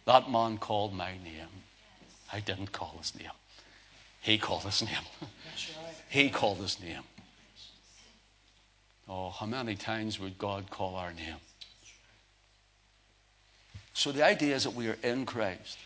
That 0.06 0.30
man 0.30 0.56
called 0.56 0.94
my 0.94 1.10
name. 1.10 1.48
I 2.32 2.40
didn't 2.40 2.72
call 2.72 2.96
his 2.98 3.14
name. 3.14 3.30
He 4.20 4.38
called 4.38 4.62
his 4.62 4.82
name. 4.82 5.04
he 6.08 6.30
called 6.30 6.58
his 6.58 6.80
name. 6.80 7.02
Oh, 9.08 9.30
how 9.30 9.46
many 9.46 9.74
times 9.74 10.20
would 10.20 10.38
God 10.38 10.70
call 10.70 10.96
our 10.96 11.12
name? 11.12 11.36
So 13.94 14.12
the 14.12 14.24
idea 14.24 14.54
is 14.54 14.64
that 14.64 14.74
we 14.74 14.88
are 14.88 14.98
in 15.02 15.26
Christ 15.26 15.78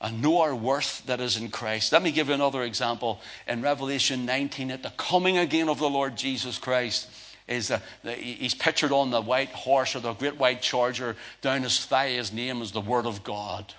and 0.00 0.20
know 0.20 0.40
our 0.40 0.54
worth 0.54 1.06
that 1.06 1.20
is 1.20 1.36
in 1.36 1.48
Christ. 1.48 1.92
Let 1.92 2.02
me 2.02 2.10
give 2.10 2.28
you 2.28 2.34
another 2.34 2.64
example. 2.64 3.20
In 3.46 3.62
Revelation 3.62 4.26
19, 4.26 4.72
at 4.72 4.82
the 4.82 4.92
coming 4.96 5.38
again 5.38 5.68
of 5.68 5.78
the 5.78 5.88
Lord 5.88 6.16
Jesus 6.16 6.58
Christ, 6.58 7.08
is 7.46 7.68
the, 7.68 7.80
the, 8.02 8.12
he's 8.12 8.54
pictured 8.54 8.92
on 8.92 9.10
the 9.10 9.20
white 9.20 9.50
horse 9.50 9.94
or 9.94 10.00
the 10.00 10.12
great 10.14 10.36
white 10.36 10.60
charger. 10.60 11.16
Down 11.40 11.62
his 11.62 11.84
thigh, 11.84 12.10
his 12.10 12.32
name 12.32 12.62
is 12.62 12.72
the 12.72 12.80
Word 12.80 13.06
of 13.06 13.22
God. 13.22 13.72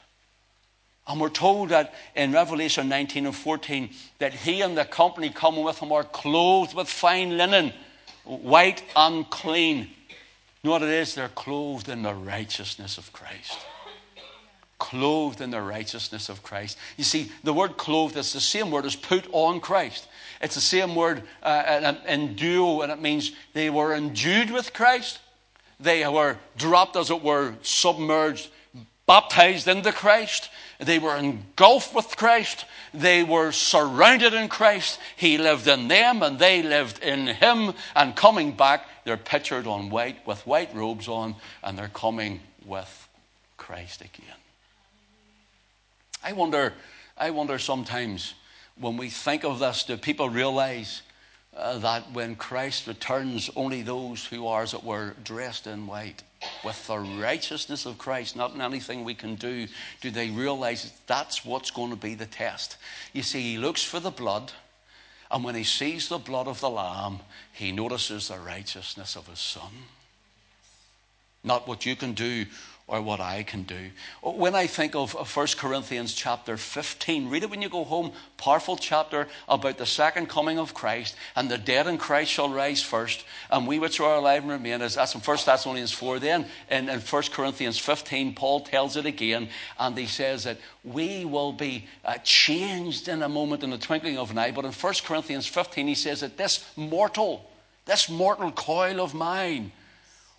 And 1.08 1.20
we're 1.20 1.30
told 1.30 1.70
that 1.70 1.94
in 2.16 2.32
Revelation 2.32 2.88
19 2.88 3.26
and 3.26 3.36
14 3.36 3.90
that 4.20 4.34
he 4.34 4.62
and 4.62 4.78
the 4.78 4.86
company 4.86 5.30
coming 5.30 5.64
with 5.64 5.80
him 5.80 5.92
are 5.92 6.06
clothed 6.06 6.74
with 6.74 6.88
fine 6.88 7.38
linen, 7.38 7.74
white 8.24 8.84
unclean. 8.96 9.80
You 9.80 10.70
know 10.70 10.72
what 10.72 10.84
it 10.84 10.90
is? 10.90 11.16
They're 11.16 11.30
clothed 11.30 11.90
in 11.90 12.04
the 12.04 12.14
righteousness 12.14 12.98
of 12.98 13.12
Christ. 13.12 13.58
Clothed 14.80 15.42
in 15.42 15.52
the 15.52 15.62
righteousness 15.62 16.30
of 16.30 16.44
Christ. 16.44 16.78
You 16.98 17.04
see, 17.04 17.32
the 17.44 17.54
word 17.54 17.78
clothed 17.78 18.18
is 18.18 18.34
the 18.34 18.42
same 18.42 18.72
word 18.72 18.86
as 18.86 18.96
put 18.96 19.28
on 19.32 19.60
Christ. 19.60 20.08
It's 20.42 20.56
the 20.56 20.62
same 20.62 20.96
word 20.96 21.24
uh, 21.42 21.94
endue, 22.06 22.82
and 22.82 22.92
it 22.92 23.02
means 23.02 23.32
they 23.54 23.70
were 23.70 23.94
endued 23.94 24.52
with 24.52 24.74
Christ. 24.74 25.20
They 25.80 26.08
were 26.08 26.38
dropped, 26.58 26.96
as 26.96 27.10
it 27.10 27.22
were, 27.22 27.56
submerged, 27.62 28.50
baptized 29.06 29.68
into 29.68 29.92
Christ. 29.92 30.50
They 30.80 31.00
were 31.00 31.16
engulfed 31.16 31.94
with 31.94 32.16
Christ. 32.16 32.66
They 32.94 33.24
were 33.24 33.52
surrounded 33.52 34.34
in 34.34 34.48
Christ. 34.48 35.00
He 35.16 35.38
lived 35.38 35.68
in 35.68 35.88
them 35.88 36.24
and 36.24 36.40
they 36.40 36.64
lived 36.64 37.04
in 37.04 37.28
him. 37.28 37.74
And 37.96 38.16
coming 38.16 38.54
back, 38.54 38.86
they're 39.04 39.18
pictured 39.18 39.68
on 39.68 39.90
white 39.90 40.26
with 40.26 40.46
white 40.48 40.74
robes 40.76 41.08
on 41.08 41.36
and 41.64 41.78
they're 41.78 41.90
coming 41.90 42.40
with 42.66 43.08
Christ 43.58 44.02
again. 44.02 44.40
I 46.24 46.34
wonder, 46.34 46.74
I 47.18 47.32
wonder 47.32 47.60
sometimes 47.60 48.34
when 48.80 48.98
we 48.98 49.10
think 49.10 49.44
of 49.44 49.60
this, 49.60 49.84
do 49.84 49.98
people 49.98 50.30
realize 50.30 51.02
uh, 51.56 51.78
that 51.80 52.12
when 52.12 52.36
Christ 52.36 52.88
returns, 52.88 53.50
only 53.56 53.82
those 53.82 54.26
who 54.26 54.48
are, 54.48 54.64
as 54.64 54.74
it 54.74 54.84
were, 54.84 55.14
dressed 55.24 55.68
in 55.68 55.86
white 55.86 56.24
with 56.64 56.88
the 56.88 56.98
righteousness 56.98 57.86
of 57.86 57.98
Christ, 57.98 58.36
not 58.36 58.54
in 58.54 58.62
anything 58.62 59.04
we 59.04 59.14
can 59.14 59.36
do, 59.36 59.68
do 60.02 60.12
they 60.12 60.30
realize 60.30 60.92
that's 61.08 61.44
what's 61.44 61.72
going 61.72 61.90
to 61.90 61.96
be 61.96 62.16
the 62.16 62.26
test? 62.26 62.78
You 63.12 63.24
see, 63.24 63.42
he 63.42 63.58
looks 63.58 63.84
for 63.84 64.00
the 64.00 64.12
blood, 64.12 64.52
and 65.30 65.44
when 65.44 65.56
he 65.56 65.64
sees 65.64 66.08
the 66.08 66.18
blood 66.18 66.48
of 66.48 66.60
the 66.60 66.70
Lamb, 66.70 67.20
he 67.52 67.72
notices 67.72 68.28
the 68.28 68.38
righteousness 68.38 69.16
of 69.16 69.28
his 69.28 69.40
Son. 69.40 69.72
Not 71.44 71.68
what 71.68 71.86
you 71.86 71.96
can 71.96 72.14
do 72.14 72.46
or 72.88 73.02
what 73.02 73.22
I 73.22 73.44
can 73.44 73.64
do. 73.64 73.92
When 74.22 74.56
I 74.56 74.68
think 74.68 74.94
of 74.94 75.14
1 75.14 75.48
Corinthians 75.58 76.14
chapter 76.14 76.58
15, 76.58 77.30
read 77.30 77.44
it 77.44 77.50
when 77.50 77.62
you 77.62 77.70
go 77.70 77.86
home. 77.86 78.12
Powerful 78.38 78.76
chapter 78.76 79.28
about 79.48 79.78
the 79.78 79.86
second 79.86 80.28
coming 80.28 80.60
of 80.60 80.74
Christ, 80.74 81.16
and 81.38 81.50
the 81.50 81.58
dead 81.58 81.88
in 81.88 81.98
Christ 81.98 82.32
shall 82.32 82.50
rise 82.50 82.82
first, 82.82 83.24
and 83.50 83.66
we 83.66 83.80
which 83.80 84.02
are 84.02 84.16
alive 84.16 84.44
and 84.44 84.52
remain. 84.52 84.82
As 84.82 84.96
that's 84.96 85.16
in 85.16 85.22
1 85.22 85.38
Thessalonians 85.46 85.94
4. 85.94 86.20
Then 86.20 86.46
in, 86.70 86.90
in 86.90 87.00
1 87.00 87.24
Corinthians 87.32 87.80
15, 87.80 88.36
Paul 88.36 88.62
tells 88.62 88.98
it 88.98 89.06
again, 89.06 89.48
and 89.80 89.98
he 89.98 90.06
says 90.06 90.44
that 90.44 90.58
we 90.84 91.24
will 91.24 91.54
be 91.54 91.88
uh, 92.04 92.18
changed 92.24 93.08
in 93.08 93.24
a 93.24 93.30
moment, 93.30 93.64
in 93.64 93.70
the 93.70 93.78
twinkling 93.78 94.18
of 94.18 94.32
an 94.32 94.38
eye. 94.38 94.52
But 94.52 94.66
in 94.66 94.74
1 94.74 94.94
Corinthians 95.06 95.48
15, 95.48 95.88
he 95.88 95.96
says 95.96 96.20
that 96.20 96.36
this 96.36 96.66
mortal, 96.76 97.50
this 97.86 98.10
mortal 98.10 98.52
coil 98.52 99.00
of 99.00 99.14
mine, 99.14 99.72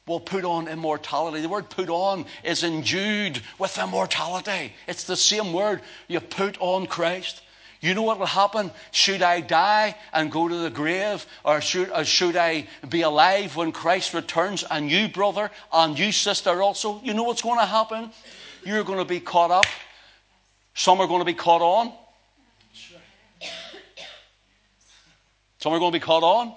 will 0.07 0.21
put 0.21 0.45
on 0.45 0.69
immortality. 0.69 1.41
The 1.41 1.49
word 1.49 1.71
put 1.71 1.89
on 1.89 2.27
is 2.43 2.63
endued 2.63 3.41
with 3.59 3.79
immortality. 3.79 4.75
It's 4.87 5.05
the 5.05 5.17
same 5.17 5.53
word. 5.53 5.81
You 6.09 6.21
put 6.21 6.59
on 6.61 6.87
Christ. 6.87 7.41
You 7.81 7.95
know 7.95 8.03
what 8.03 8.19
will 8.19 8.27
happen? 8.27 8.71
Should 8.93 9.23
I 9.23 9.41
die 9.41 9.97
and 10.13 10.31
go 10.31 10.49
to 10.49 10.55
the 10.57 10.71
grave? 10.71 11.25
Or 11.45 11.61
should, 11.61 11.91
or 11.91 12.05
should 12.05 12.37
I 12.37 12.67
be 12.89 13.03
alive 13.03 13.57
when 13.57 13.73
Christ 13.73 14.15
returns? 14.15 14.65
And 14.71 14.91
you, 14.91 15.09
brother, 15.09 15.51
and 15.73 15.99
you, 15.99 16.13
sister, 16.13 16.63
also, 16.63 17.01
you 17.03 17.15
know 17.15 17.25
what's 17.25 17.43
going 17.43 17.59
to 17.59 17.67
happen? 17.67 18.11
You're 18.65 18.85
going 18.85 18.99
to 18.99 19.05
be 19.05 19.21
caught 19.21 19.51
up. 19.51 19.67
Some 20.75 21.01
are 21.01 21.07
going 21.07 21.21
to 21.21 21.27
be 21.27 21.35
caught 21.35 21.63
on. 21.63 21.93
Some 25.61 25.73
are 25.73 25.79
going 25.79 25.93
to 25.93 25.99
be 25.99 26.05
caught 26.05 26.23
on. 26.23 26.55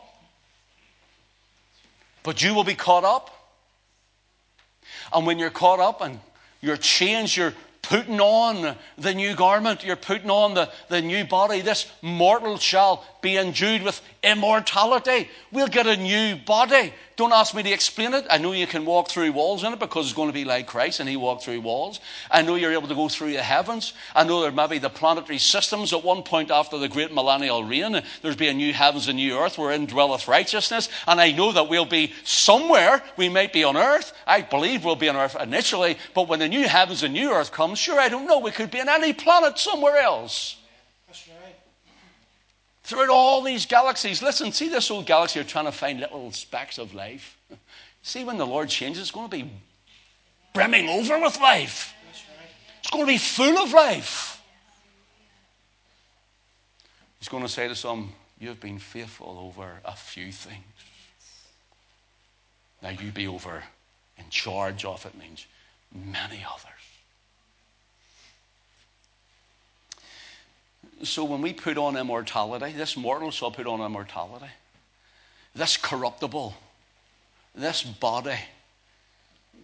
But 2.23 2.43
you 2.43 2.53
will 2.53 2.65
be 2.65 2.75
caught 2.75 3.05
up. 3.05 3.36
And 5.13 5.25
when 5.25 5.39
you're 5.39 5.49
caught 5.49 5.79
up 5.79 6.01
and 6.01 6.19
you're 6.61 6.77
changed, 6.77 7.37
you're 7.37 7.53
putting 7.81 8.19
on 8.19 8.75
the 8.97 9.13
new 9.13 9.33
garment, 9.35 9.83
you're 9.83 9.95
putting 9.95 10.29
on 10.29 10.53
the, 10.53 10.69
the 10.89 11.01
new 11.01 11.23
body. 11.23 11.61
This 11.61 11.89
mortal 12.01 12.57
shall 12.57 13.05
be 13.27 13.35
endued 13.35 13.83
with 13.83 14.01
immortality. 14.23 15.29
We'll 15.51 15.67
get 15.67 15.85
a 15.85 15.97
new 15.97 16.37
body. 16.37 16.93
Don't 17.17 17.33
ask 17.33 17.53
me 17.53 17.61
to 17.61 17.71
explain 17.71 18.13
it. 18.13 18.25
I 18.29 18.37
know 18.37 18.53
you 18.53 18.67
can 18.67 18.85
walk 18.85 19.09
through 19.09 19.33
walls 19.33 19.65
in 19.65 19.73
it 19.73 19.79
because 19.79 20.05
it's 20.05 20.15
going 20.15 20.29
to 20.29 20.33
be 20.33 20.45
like 20.45 20.65
Christ 20.65 21.01
and 21.01 21.09
he 21.09 21.17
walked 21.17 21.43
through 21.43 21.59
walls. 21.59 21.99
I 22.31 22.41
know 22.41 22.55
you're 22.55 22.71
able 22.71 22.87
to 22.87 22.95
go 22.95 23.09
through 23.09 23.33
the 23.33 23.41
heavens. 23.41 23.91
I 24.15 24.23
know 24.23 24.41
there 24.41 24.51
may 24.51 24.67
be 24.67 24.77
the 24.77 24.89
planetary 24.89 25.39
systems 25.39 25.91
at 25.91 26.05
one 26.05 26.23
point 26.23 26.51
after 26.51 26.77
the 26.77 26.87
great 26.87 27.13
millennial 27.13 27.65
reign. 27.65 28.01
There's 28.21 28.37
be 28.37 28.47
a 28.47 28.53
new 28.53 28.71
heavens 28.71 29.09
and 29.09 29.17
new 29.17 29.37
earth 29.37 29.57
wherein 29.57 29.87
dwelleth 29.87 30.29
righteousness. 30.29 30.87
And 31.05 31.19
I 31.19 31.31
know 31.31 31.51
that 31.51 31.67
we'll 31.67 31.85
be 31.85 32.13
somewhere. 32.23 33.03
We 33.17 33.27
might 33.27 33.51
be 33.51 33.65
on 33.65 33.75
earth. 33.75 34.13
I 34.25 34.41
believe 34.41 34.85
we'll 34.85 34.95
be 34.95 35.09
on 35.09 35.17
earth 35.17 35.35
initially. 35.37 35.97
But 36.13 36.29
when 36.29 36.39
the 36.39 36.47
new 36.47 36.65
heavens 36.65 37.03
and 37.03 37.13
new 37.13 37.31
earth 37.31 37.51
comes, 37.51 37.77
sure, 37.77 37.99
I 37.99 38.07
don't 38.07 38.25
know. 38.25 38.39
We 38.39 38.51
could 38.51 38.71
be 38.71 38.79
on 38.79 38.87
any 38.87 39.11
planet 39.11 39.59
somewhere 39.59 39.97
else 39.97 40.56
throughout 42.87 43.09
all 43.09 43.41
these 43.41 43.65
galaxies. 43.65 44.21
Listen, 44.21 44.53
see 44.53 44.69
this 44.69 44.89
old 44.89 45.05
galaxy, 45.05 45.39
you're 45.39 45.45
trying 45.45 45.65
to 45.65 45.73
find 45.73 45.99
little 45.99 46.31
specks 46.31 46.77
of 46.77 46.93
life. 46.93 47.37
See, 48.01 48.23
when 48.23 48.37
the 48.37 48.47
Lord 48.47 48.69
changes, 48.69 49.01
it's 49.01 49.11
going 49.11 49.29
to 49.29 49.35
be 49.35 49.51
brimming 50.53 50.87
over 50.87 51.19
with 51.19 51.37
life. 51.41 51.93
It's 52.79 52.89
going 52.89 53.05
to 53.05 53.11
be 53.11 53.17
full 53.17 53.57
of 53.57 53.73
life. 53.73 54.41
He's 57.19 57.27
going 57.27 57.43
to 57.43 57.49
say 57.49 57.67
to 57.67 57.75
some, 57.75 58.13
You've 58.39 58.61
been 58.61 58.79
faithful 58.79 59.37
over 59.41 59.81
a 59.83 59.95
few 59.95 60.31
things. 60.31 60.63
Now 62.83 62.89
you 62.89 63.11
be 63.11 63.27
over 63.27 63.63
in 64.15 64.29
charge 64.29 64.85
of 64.85 65.05
it 65.07 65.17
means 65.17 65.47
many 65.91 66.45
others. 66.47 66.96
So 71.03 71.23
when 71.23 71.41
we 71.41 71.53
put 71.53 71.77
on 71.77 71.95
immortality, 71.95 72.73
this 72.73 72.97
mortal 72.97 73.31
shall 73.31 73.51
put 73.51 73.67
on 73.67 73.81
immortality. 73.81 74.49
This 75.53 75.77
corruptible, 75.77 76.55
this 77.55 77.83
body 77.83 78.37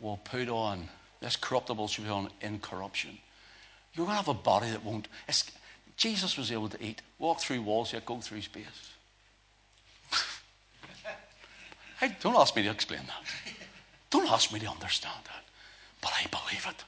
will 0.01 0.17
put 0.17 0.49
on, 0.49 0.89
this 1.21 1.35
corruptible 1.35 1.87
shall 1.87 2.05
put 2.05 2.11
on 2.11 2.29
incorruption. 2.41 3.17
You're 3.93 4.05
going 4.05 4.17
to 4.17 4.23
have 4.23 4.27
a 4.27 4.39
body 4.39 4.69
that 4.71 4.83
won't. 4.83 5.07
Jesus 5.97 6.37
was 6.37 6.51
able 6.51 6.69
to 6.69 6.83
eat, 6.83 7.01
walk 7.19 7.39
through 7.39 7.61
walls, 7.61 7.93
yet 7.93 8.05
go 8.05 8.19
through 8.19 8.41
space. 8.41 8.91
hey, 11.99 12.15
don't 12.21 12.35
ask 12.35 12.55
me 12.55 12.63
to 12.63 12.71
explain 12.71 13.01
that. 13.07 13.53
Don't 14.09 14.29
ask 14.29 14.51
me 14.51 14.59
to 14.59 14.67
understand 14.67 15.15
that. 15.25 15.43
But 16.01 16.11
I 16.19 16.27
believe 16.27 16.67
it. 16.67 16.83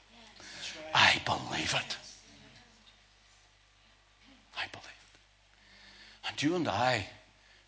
I 0.94 1.22
believe 1.26 1.74
it. 1.76 1.98
I 4.58 4.66
believe. 4.72 4.86
And 6.28 6.42
you 6.42 6.56
and 6.56 6.68
I, 6.68 7.08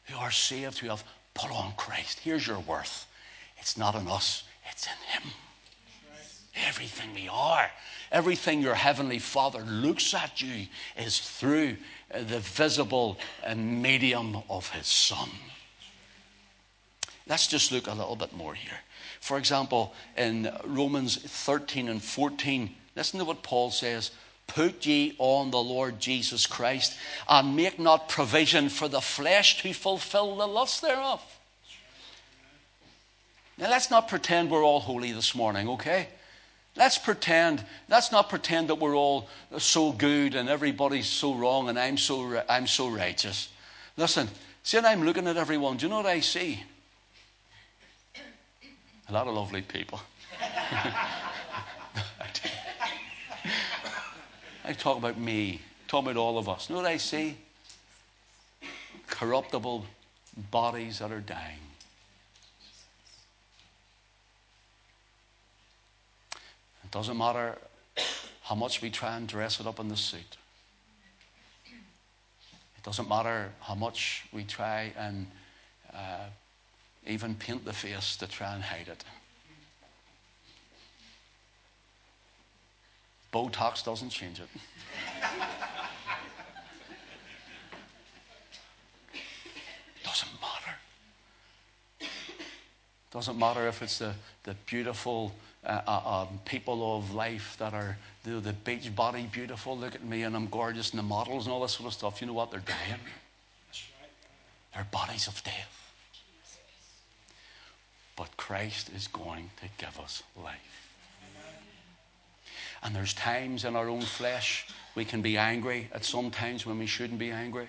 who 0.06 0.18
are 0.18 0.32
saved, 0.32 0.80
who 0.80 0.90
have 0.90 1.04
put 1.34 1.52
on 1.52 1.74
Christ, 1.78 2.20
here's 2.20 2.48
your 2.48 2.60
worth. 2.60 3.06
It's 3.60 3.78
not 3.78 3.96
in 3.96 4.08
us, 4.08 4.44
it's 4.70 4.86
in 4.86 5.22
Him. 5.22 5.32
Everything 6.66 7.14
we 7.14 7.28
are, 7.28 7.70
everything 8.12 8.62
your 8.62 8.74
Heavenly 8.74 9.20
Father 9.20 9.60
looks 9.62 10.14
at 10.14 10.42
you 10.42 10.68
is 10.98 11.20
through 11.20 11.78
the 12.12 12.40
visible 12.40 13.18
medium 13.56 14.38
of 14.50 14.70
His 14.70 14.88
Son. 14.88 15.30
Let's 17.28 17.48
just 17.48 17.72
look 17.72 17.88
a 17.88 17.94
little 17.94 18.16
bit 18.16 18.34
more 18.34 18.54
here. 18.54 18.80
For 19.20 19.38
example, 19.38 19.94
in 20.18 20.52
Romans 20.64 21.18
13 21.18 21.90
and 21.90 22.02
14, 22.02 22.74
listen 22.96 23.20
to 23.20 23.26
what 23.26 23.44
Paul 23.44 23.70
says 23.70 24.12
Put 24.48 24.86
ye 24.86 25.16
on 25.20 25.52
the 25.52 25.60
Lord 25.60 26.00
Jesus 26.00 26.48
Christ, 26.48 26.98
and 27.28 27.56
make 27.56 27.78
not 27.78 28.10
provision 28.10 28.70
for 28.70 28.88
the 28.88 29.02
flesh 29.02 29.62
to 29.62 29.74
fulfill 29.74 30.38
the 30.38 30.48
lust 30.48 30.82
thereof. 30.82 31.22
Now, 33.58 33.70
let's 33.70 33.90
not 33.90 34.08
pretend 34.08 34.52
we're 34.52 34.64
all 34.64 34.80
holy 34.80 35.12
this 35.12 35.34
morning, 35.34 35.68
okay? 35.70 36.08
Let's 36.76 37.00
pretend, 37.00 37.64
let's 37.90 38.12
not 38.12 38.30
pretend 38.30 38.70
that 38.70 38.76
we're 38.76 38.96
all 38.96 39.28
so 39.58 39.92
good 39.92 40.36
and 40.36 40.48
everybody's 40.48 41.08
so 41.08 41.34
wrong 41.34 41.70
and 41.70 41.80
I'm 41.80 41.98
so, 41.98 42.44
I'm 42.48 42.68
so 42.68 42.88
righteous. 42.88 43.50
Listen, 43.98 44.30
see, 44.62 44.78
I'm 44.78 45.04
looking 45.04 45.28
at 45.28 45.38
everyone. 45.38 45.78
Do 45.78 45.88
you 45.88 45.90
know 45.90 45.98
what 45.98 46.06
I 46.06 46.20
see? 46.20 46.64
A 49.10 49.14
lot 49.14 49.28
of 49.28 49.34
lovely 49.34 49.64
people. 49.64 50.00
I 54.68 54.74
talk 54.74 54.98
about 54.98 55.18
me, 55.18 55.62
talk 55.88 56.04
about 56.04 56.18
all 56.18 56.38
of 56.38 56.50
us. 56.50 56.70
You 56.70 56.76
know 56.76 56.82
what 56.82 56.92
I 56.92 56.98
see? 56.98 57.38
Corruptible 59.08 59.86
bodies 60.52 61.00
that 61.00 61.10
are 61.10 61.22
dying. 61.22 61.60
It 66.84 66.92
doesn't 66.92 67.18
matter 67.18 67.58
how 68.44 68.56
much 68.56 68.82
we 68.82 68.90
try 68.90 69.16
and 69.16 69.26
dress 69.26 69.62
it 69.62 69.68
up 69.68 69.80
in 69.80 69.88
the 69.88 69.96
suit. 69.96 70.38
It 71.72 72.84
doesn't 72.84 73.08
matter 73.08 73.52
how 73.62 73.76
much 73.76 74.26
we 74.34 74.44
try 74.44 74.92
and 74.98 75.28
uh, 75.94 76.26
even 77.06 77.36
paint 77.36 77.64
the 77.64 77.74
face 77.74 78.18
to 78.18 78.28
try 78.28 78.54
and 78.54 78.62
hide 78.62 78.90
it. 78.90 79.06
Botox 83.38 83.86
doesn't 83.86 84.10
change 84.10 84.40
it. 84.40 84.48
doesn't 90.04 90.32
matter. 90.42 92.10
Doesn't 93.12 93.38
matter 93.38 93.68
if 93.68 93.84
it's 93.84 94.00
the, 94.00 94.16
the 94.42 94.56
beautiful 94.66 95.36
uh, 95.64 95.82
uh, 95.86 96.26
um, 96.28 96.40
people 96.46 96.98
of 96.98 97.14
life 97.14 97.56
that 97.60 97.76
are 97.76 97.96
the, 98.24 98.40
the 98.40 98.54
beach 98.54 98.96
body 98.96 99.30
beautiful. 99.32 99.78
Look 99.78 99.94
at 99.94 100.04
me 100.04 100.24
and 100.24 100.36
I'm 100.36 100.48
gorgeous 100.48 100.90
and 100.90 100.98
the 100.98 101.04
models 101.04 101.46
and 101.46 101.54
all 101.54 101.62
this 101.62 101.74
sort 101.74 101.86
of 101.86 101.94
stuff. 101.94 102.20
You 102.22 102.26
know 102.26 102.34
what? 102.34 102.50
They're 102.50 102.62
dying. 102.62 103.00
They're 104.74 104.88
bodies 104.92 105.28
of 105.28 105.44
death. 105.44 105.94
But 108.16 108.36
Christ 108.36 108.90
is 108.96 109.08
going 109.08 109.52
to 109.62 109.68
give 109.78 110.00
us 110.00 110.24
life. 110.44 110.87
And 112.84 112.96
there's 112.96 113.14
times 113.14 113.66
in 113.66 113.76
our 113.76 113.90
own 113.90 114.02
flesh 114.02 114.68
we 114.96 115.06
can 115.06 115.22
be 115.22 115.38
angry 115.38 115.90
at 115.94 116.06
some 116.06 116.32
times 116.32 116.66
when 116.66 116.80
we 116.80 116.88
shouldn't 116.88 117.20
be 117.20 117.32
angry. 117.32 117.68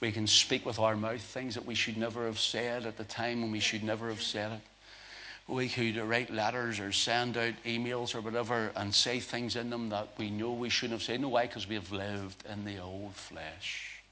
We 0.00 0.12
can 0.12 0.26
speak 0.26 0.66
with 0.66 0.78
our 0.78 0.96
mouth 0.96 1.20
things 1.20 1.54
that 1.54 1.64
we 1.64 1.74
should 1.74 1.96
never 1.96 2.26
have 2.26 2.38
said 2.38 2.86
at 2.86 2.96
the 2.96 3.04
time 3.04 3.40
when 3.40 3.52
we 3.52 3.60
should 3.60 3.84
never 3.84 4.08
have 4.08 4.22
said 4.22 4.52
it. 4.52 4.60
We 5.46 5.68
could 5.68 5.96
write 5.96 6.30
letters 6.30 6.80
or 6.80 6.92
send 6.92 7.36
out 7.36 7.54
emails 7.64 8.14
or 8.14 8.20
whatever 8.20 8.72
and 8.76 8.94
say 8.94 9.20
things 9.20 9.56
in 9.56 9.70
them 9.70 9.90
that 9.90 10.08
we 10.16 10.30
know 10.30 10.52
we 10.52 10.70
shouldn't 10.70 10.98
have 10.98 11.02
said. 11.02 11.20
No, 11.20 11.28
why? 11.28 11.46
Because 11.46 11.68
we 11.68 11.74
have 11.74 11.92
lived 11.92 12.44
in 12.50 12.64
the 12.64 12.78
old 12.78 13.14
flesh, 13.14 14.02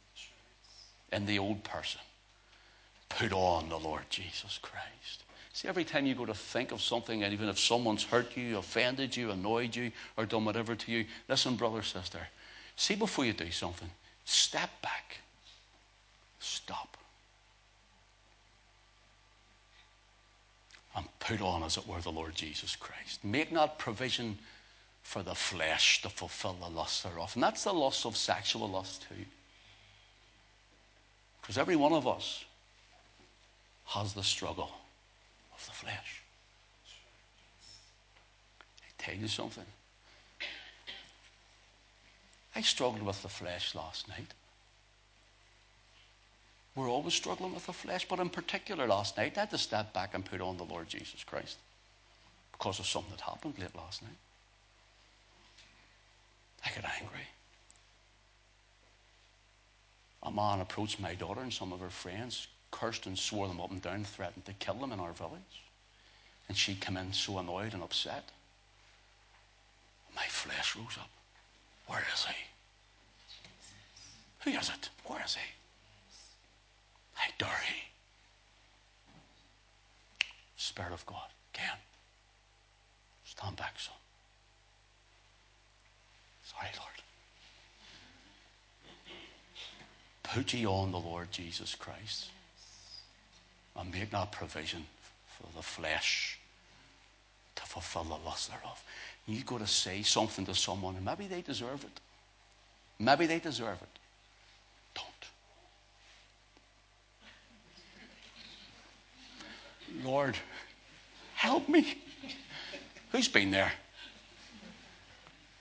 in 1.13 1.27
the 1.27 1.39
old 1.39 1.65
person. 1.65 2.01
put 3.09 3.33
on 3.33 3.69
the 3.69 3.79
Lord 3.79 4.05
Jesus 4.11 4.59
Christ. 4.63 5.25
See, 5.53 5.69
every 5.69 5.85
time 5.85 6.07
you 6.07 6.15
go 6.15 6.27
to 6.27 6.35
think 6.35 6.73
of 6.73 6.81
something, 6.81 7.25
and 7.25 7.33
even 7.33 7.49
if 7.49 7.59
someone's 7.59 8.05
hurt 8.05 8.37
you, 8.37 8.59
offended 8.59 9.17
you, 9.17 9.31
annoyed 9.31 9.75
you, 9.75 9.91
or 10.17 10.25
done 10.25 10.45
whatever 10.45 10.75
to 10.75 10.93
you, 10.93 11.05
listen, 11.29 11.57
brother, 11.57 11.83
sister, 11.83 12.21
see 12.77 12.95
before 12.95 13.25
you 13.25 13.33
do 13.33 13.51
something, 13.51 13.91
step 14.25 14.71
back, 14.81 15.19
stop, 16.39 16.97
and 20.97 21.07
put 21.19 21.41
on, 21.41 21.63
as 21.63 21.77
it 21.77 21.87
were, 21.87 22.01
the 22.01 22.11
Lord 22.11 22.35
Jesus 22.35 22.77
Christ. 22.77 23.25
Make 23.25 23.51
not 23.51 23.79
provision 23.79 24.39
for 25.03 25.23
the 25.23 25.35
flesh 25.35 26.03
to 26.03 26.09
fulfill 26.09 26.55
the 26.61 26.69
lust 26.69 27.03
thereof. 27.03 27.33
And 27.35 27.43
that's 27.43 27.65
the 27.65 27.73
lust 27.73 28.07
of 28.07 28.17
sexual 28.17 28.69
lust, 28.69 29.07
too. 29.09 29.25
Because 31.41 31.59
every 31.59 31.77
one 31.77 31.93
of 31.93 32.07
us 32.07 32.45
has 33.87 34.13
the 34.13 34.23
struggle 34.23 34.71
of 35.61 35.67
the 35.67 35.73
flesh. 35.73 36.23
I 38.83 38.87
tell 38.99 39.15
you 39.15 39.29
something. 39.29 39.65
I 42.55 42.63
struggled 42.63 43.03
with 43.03 43.23
the 43.23 43.29
flesh 43.29 43.75
last 43.75 44.09
night. 44.09 44.35
We're 46.75 46.89
always 46.89 47.15
struggling 47.15 47.55
with 47.55 47.67
the 47.67 47.73
flesh, 47.73 48.07
but 48.09 48.21
in 48.21 48.31
particular 48.31 48.87
last 48.87 49.17
night, 49.17 49.37
I 49.37 49.41
had 49.41 49.51
to 49.51 49.59
step 49.59 49.93
back 49.93 50.15
and 50.15 50.25
put 50.25 50.41
on 50.41 50.57
the 50.57 50.65
Lord 50.65 50.89
Jesus 50.89 51.25
Christ 51.25 51.59
because 52.53 52.79
of 52.79 52.87
something 52.87 53.13
that 53.13 53.21
happened 53.21 53.59
late 53.59 53.75
last 53.77 54.03
night. 54.03 54.13
I 56.65 56.71
got 56.71 56.91
angry. 57.01 57.27
A 60.23 60.31
man 60.31 60.61
approached 60.61 61.01
my 61.01 61.15
daughter 61.15 61.41
and 61.41 61.53
some 61.53 61.73
of 61.73 61.81
her 61.81 61.91
friends, 61.91 62.47
cursed 62.81 63.07
and 63.07 63.19
swore 63.19 63.47
them 63.47 63.61
up 63.61 63.71
and 63.71 63.83
down, 63.83 64.05
threatened 64.05 64.47
to 64.47 64.53
kill 64.55 64.75
them 64.75 64.93
in 64.93 65.01
our 65.01 65.13
village. 65.13 65.63
And 66.49 66.57
she 66.57 66.75
came 66.75 66.97
in 66.97 67.13
so 67.13 67.39
annoyed 67.39 67.75
and 67.75 67.83
upset. 67.83 68.31
My 70.17 70.25
flesh 70.25 70.75
rose 70.75 70.97
up. 70.99 71.11
Where 71.87 72.03
is 72.13 72.25
he? 72.25 72.35
Who 74.51 74.59
is 74.59 74.71
it? 74.71 74.89
Where 75.05 75.23
is 75.25 75.35
he? 75.35 75.49
How 77.15 77.31
dare 77.39 77.61
he? 77.67 77.83
Spirit 80.57 80.93
of 80.93 81.05
God, 81.05 81.29
Ken, 81.53 81.77
stand 83.25 83.57
back, 83.57 83.75
son. 83.79 83.95
Sorry, 86.45 86.71
Lord. 86.79 87.03
Put 90.23 90.55
ye 90.55 90.67
on 90.67 90.93
the 90.93 90.99
Lord 90.99 91.31
Jesus 91.31 91.75
Christ 91.75 92.31
and 93.81 93.93
make 93.93 94.13
not 94.13 94.31
provision 94.31 94.85
for 95.27 95.47
the 95.57 95.63
flesh 95.63 96.39
to 97.57 97.63
fulfill 97.63 98.05
the 98.05 98.19
lust 98.25 98.51
thereof. 98.51 98.83
You've 99.27 99.47
got 99.47 99.61
to 99.61 99.67
say 99.67 100.03
something 100.03 100.45
to 100.47 100.55
someone, 100.55 100.97
and 100.97 101.05
maybe 101.05 101.27
they 101.27 101.41
deserve 101.41 101.85
it. 101.85 102.01
Maybe 102.99 103.27
they 103.27 103.39
deserve 103.39 103.81
it. 103.81 103.89
Don't. 104.95 105.07
Lord, 110.05 110.37
help 111.35 111.69
me. 111.69 111.97
Who's 113.13 113.29
been 113.29 113.51
there? 113.51 113.73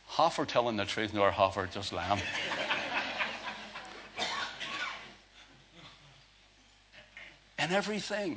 Half 0.08 0.40
are 0.40 0.46
telling 0.46 0.76
the 0.76 0.86
truth, 0.86 1.14
nor 1.14 1.32
half 1.32 1.58
are 1.58 1.68
just 1.68 1.94
lying. 1.94 2.20
And 7.70 7.78
everything, 7.78 8.36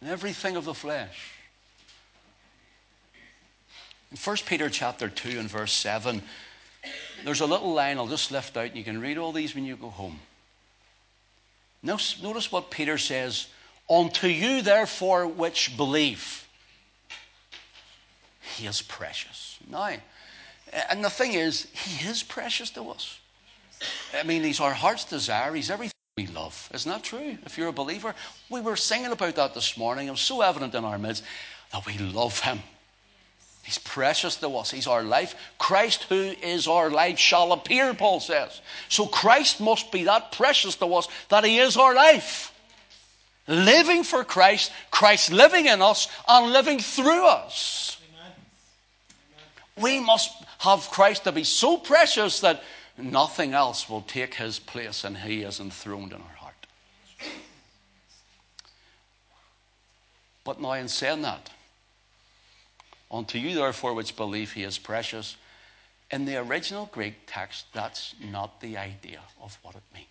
and 0.00 0.10
everything 0.10 0.54
of 0.54 0.64
the 0.64 0.74
flesh. 0.74 1.32
In 4.12 4.16
1 4.16 4.36
Peter 4.46 4.70
chapter 4.70 5.08
2 5.08 5.40
and 5.40 5.50
verse 5.50 5.72
7, 5.72 6.22
there's 7.24 7.40
a 7.40 7.46
little 7.46 7.74
line 7.74 7.98
I'll 7.98 8.06
just 8.06 8.30
lift 8.30 8.56
out, 8.56 8.66
and 8.66 8.76
you 8.76 8.84
can 8.84 9.00
read 9.00 9.18
all 9.18 9.32
these 9.32 9.56
when 9.56 9.64
you 9.64 9.74
go 9.74 9.90
home. 9.90 10.20
Notice 11.82 12.52
what 12.52 12.70
Peter 12.70 12.96
says 12.96 13.48
Unto 13.90 14.28
you, 14.28 14.62
therefore, 14.62 15.26
which 15.26 15.76
believe, 15.76 16.46
he 18.40 18.68
is 18.68 18.82
precious. 18.82 19.58
Now, 19.68 19.96
and 20.88 21.04
the 21.04 21.10
thing 21.10 21.32
is, 21.32 21.66
He 21.72 22.08
is 22.08 22.22
precious 22.22 22.70
to 22.70 22.90
us. 22.90 23.18
I 24.14 24.22
mean, 24.22 24.44
He's 24.44 24.60
our 24.60 24.74
heart's 24.74 25.06
desire. 25.06 25.52
He's 25.54 25.70
everything 25.70 25.99
we 26.20 26.26
love. 26.26 26.68
Isn't 26.74 26.90
that 26.90 27.02
true? 27.02 27.38
If 27.46 27.56
you're 27.56 27.68
a 27.68 27.72
believer, 27.72 28.14
we 28.50 28.60
were 28.60 28.76
singing 28.76 29.12
about 29.12 29.36
that 29.36 29.54
this 29.54 29.78
morning. 29.78 30.08
It 30.08 30.10
was 30.10 30.20
so 30.20 30.42
evident 30.42 30.74
in 30.74 30.84
our 30.84 30.98
midst 30.98 31.24
that 31.72 31.86
we 31.86 31.96
love 31.96 32.38
Him. 32.40 32.60
He's 33.62 33.78
precious 33.78 34.36
to 34.36 34.48
us. 34.56 34.70
He's 34.70 34.86
our 34.86 35.02
life. 35.02 35.34
Christ, 35.58 36.04
who 36.04 36.34
is 36.42 36.66
our 36.66 36.90
life, 36.90 37.18
shall 37.18 37.52
appear, 37.52 37.94
Paul 37.94 38.20
says. 38.20 38.60
So 38.88 39.06
Christ 39.06 39.60
must 39.60 39.92
be 39.92 40.04
that 40.04 40.32
precious 40.32 40.76
to 40.76 40.86
us 40.94 41.08
that 41.30 41.44
He 41.44 41.58
is 41.58 41.76
our 41.76 41.94
life. 41.94 42.52
Living 43.46 44.04
for 44.04 44.22
Christ, 44.22 44.72
Christ 44.90 45.32
living 45.32 45.66
in 45.66 45.80
us 45.80 46.08
and 46.28 46.52
living 46.52 46.80
through 46.80 47.26
us. 47.26 47.98
We 49.80 50.00
must 50.00 50.30
have 50.58 50.90
Christ 50.90 51.24
to 51.24 51.32
be 51.32 51.44
so 51.44 51.78
precious 51.78 52.40
that 52.40 52.62
nothing 53.02 53.54
else 53.54 53.88
will 53.88 54.02
take 54.02 54.34
his 54.34 54.58
place 54.58 55.04
and 55.04 55.16
he 55.16 55.42
is 55.42 55.60
enthroned 55.60 56.12
in 56.12 56.20
our 56.20 56.36
heart. 56.36 56.66
But 60.44 60.60
now, 60.60 60.72
in 60.72 60.88
saying 60.88 61.22
that, 61.22 61.50
unto 63.10 63.38
you 63.38 63.54
therefore 63.54 63.94
which 63.94 64.16
believe 64.16 64.52
he 64.52 64.62
is 64.62 64.78
precious, 64.78 65.36
in 66.10 66.24
the 66.24 66.36
original 66.38 66.88
Greek 66.92 67.14
text, 67.26 67.66
that's 67.72 68.14
not 68.20 68.60
the 68.60 68.76
idea 68.76 69.20
of 69.40 69.56
what 69.62 69.74
it 69.74 69.82
means. 69.94 70.06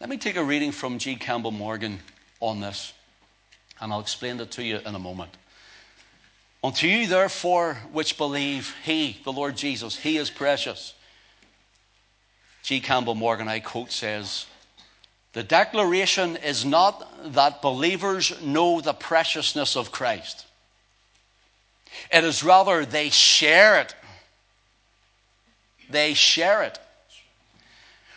Let 0.00 0.08
me 0.08 0.16
take 0.16 0.36
a 0.36 0.44
reading 0.44 0.72
from 0.72 0.98
G. 0.98 1.16
Campbell 1.16 1.50
Morgan 1.50 1.98
on 2.40 2.60
this, 2.60 2.92
and 3.80 3.92
I'll 3.92 4.00
explain 4.00 4.40
it 4.40 4.50
to 4.52 4.62
you 4.62 4.78
in 4.78 4.94
a 4.94 4.98
moment. 4.98 5.36
Unto 6.62 6.86
you, 6.86 7.06
therefore, 7.06 7.74
which 7.92 8.18
believe, 8.18 8.74
He, 8.84 9.18
the 9.24 9.32
Lord 9.32 9.56
Jesus, 9.56 9.96
He 9.96 10.18
is 10.18 10.28
precious. 10.28 10.94
G. 12.62 12.80
Campbell 12.80 13.14
Morgan, 13.14 13.48
I 13.48 13.60
quote, 13.60 13.90
says, 13.90 14.46
The 15.32 15.42
declaration 15.42 16.36
is 16.36 16.64
not 16.64 17.32
that 17.32 17.62
believers 17.62 18.40
know 18.42 18.82
the 18.82 18.92
preciousness 18.92 19.76
of 19.76 19.90
Christ, 19.90 20.46
it 22.12 22.24
is 22.24 22.44
rather 22.44 22.84
they 22.84 23.10
share 23.10 23.80
it. 23.80 23.94
They 25.88 26.14
share 26.14 26.62
it. 26.62 26.78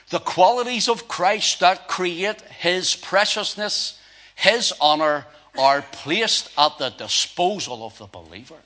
The 0.10 0.19
qualities 0.19 0.88
of 0.88 1.08
Christ 1.08 1.62
that 1.62 1.88
create 1.88 2.39
His 2.41 2.95
preciousness, 2.95 3.99
His 4.36 4.71
honor, 4.79 5.25
are 5.57 5.81
placed 5.81 6.49
at 6.57 6.77
the 6.77 6.89
disposal 6.89 7.85
of 7.85 7.97
the 7.97 8.07
believer. 8.07 8.57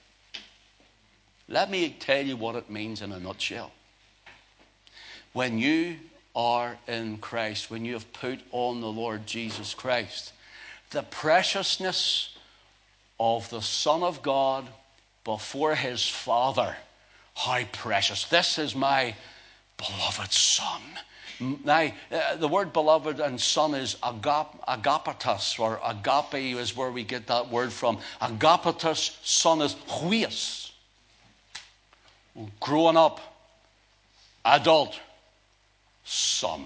Let 1.50 1.70
me 1.70 1.96
tell 2.00 2.26
you 2.26 2.36
what 2.36 2.56
it 2.56 2.70
means 2.70 3.02
in 3.02 3.12
a 3.12 3.20
nutshell. 3.20 3.72
When 5.34 5.58
you 5.58 5.98
are 6.36 6.78
in 6.88 7.18
Christ, 7.18 7.70
when 7.70 7.86
you 7.86 7.94
have 7.94 8.12
put 8.14 8.40
on 8.52 8.82
the 8.82 8.88
Lord 8.88 9.26
Jesus 9.26 9.74
Christ, 9.74 10.34
the 10.92 11.04
preciousness 11.04 12.38
of 13.20 13.50
the 13.50 13.62
Son 13.62 14.04
of 14.04 14.22
God 14.22 14.68
before 15.24 15.76
his 15.76 16.08
Father, 16.08 16.76
how 17.36 17.64
precious. 17.72 18.26
This 18.26 18.58
is 18.58 18.76
my 18.76 19.16
beloved 19.78 20.32
Son. 20.32 20.82
Now, 21.40 21.92
uh, 22.12 22.36
the 22.38 22.48
word 22.48 22.74
beloved 22.74 23.20
and 23.20 23.40
son 23.40 23.76
is 23.76 23.96
agap, 24.02 25.60
or 25.60 25.80
agape 25.86 26.58
is 26.58 26.76
where 26.76 26.92
we 26.92 27.04
get 27.04 27.28
that 27.28 27.52
word 27.52 27.72
from. 27.72 28.00
Agapetos, 28.22 29.18
son 29.24 29.62
is 29.62 29.76
huios. 29.88 30.72
Growing 32.60 32.98
up, 32.98 33.20
adult, 34.46 35.00
son. 36.04 36.66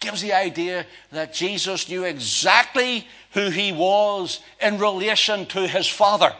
Gives 0.00 0.22
the 0.22 0.32
idea 0.32 0.86
that 1.10 1.34
Jesus 1.34 1.88
knew 1.88 2.04
exactly 2.04 3.06
who 3.32 3.50
he 3.50 3.72
was 3.72 4.40
in 4.60 4.78
relation 4.78 5.46
to 5.46 5.66
his 5.66 5.86
father. 5.86 6.34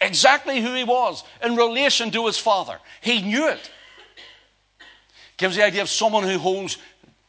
Exactly 0.00 0.60
who 0.60 0.74
he 0.74 0.84
was 0.84 1.22
in 1.44 1.56
relation 1.56 2.10
to 2.10 2.26
his 2.26 2.38
father. 2.38 2.78
He 3.00 3.22
knew 3.22 3.48
it. 3.48 3.70
Gives 5.40 5.56
the 5.56 5.64
idea 5.64 5.80
of 5.80 5.88
someone 5.88 6.24
who 6.24 6.38
holds 6.38 6.76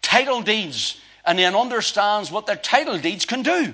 title 0.02 0.41
deeds 0.41 1.00
and 1.26 1.39
then 1.39 1.56
understands 1.56 2.30
what 2.30 2.45
their 2.45 2.58
title 2.58 2.97
deeds 2.97 3.26
can 3.26 3.41
do. 3.41 3.74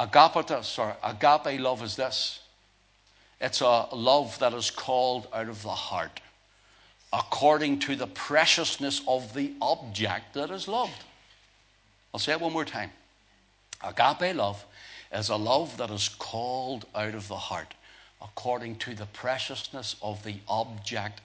Agapetos 0.00 0.78
or 0.78 0.96
agape 1.04 1.60
love 1.60 1.82
is 1.82 1.94
this 1.94 2.40
It's 3.38 3.60
a 3.60 3.86
love 3.92 4.38
that 4.38 4.54
is 4.54 4.70
called 4.70 5.28
out 5.30 5.50
of 5.50 5.62
the 5.62 5.68
heart, 5.68 6.22
according 7.12 7.80
to 7.80 7.96
the 7.96 8.06
preciousness 8.06 9.02
of 9.06 9.34
the 9.34 9.52
object 9.60 10.32
that 10.32 10.50
is 10.50 10.66
loved. 10.66 11.04
I'll 12.14 12.20
say 12.20 12.32
it 12.32 12.40
one 12.40 12.54
more 12.54 12.64
time. 12.64 12.92
Agape 13.84 14.34
love 14.34 14.64
is 15.12 15.28
a 15.28 15.36
love 15.36 15.76
that 15.76 15.90
is 15.90 16.08
called 16.08 16.86
out 16.94 17.14
of 17.14 17.28
the 17.28 17.36
heart, 17.36 17.74
according 18.22 18.76
to 18.76 18.94
the 18.94 19.04
preciousness 19.04 19.96
of 20.00 20.24
the 20.24 20.36
object 20.48 21.20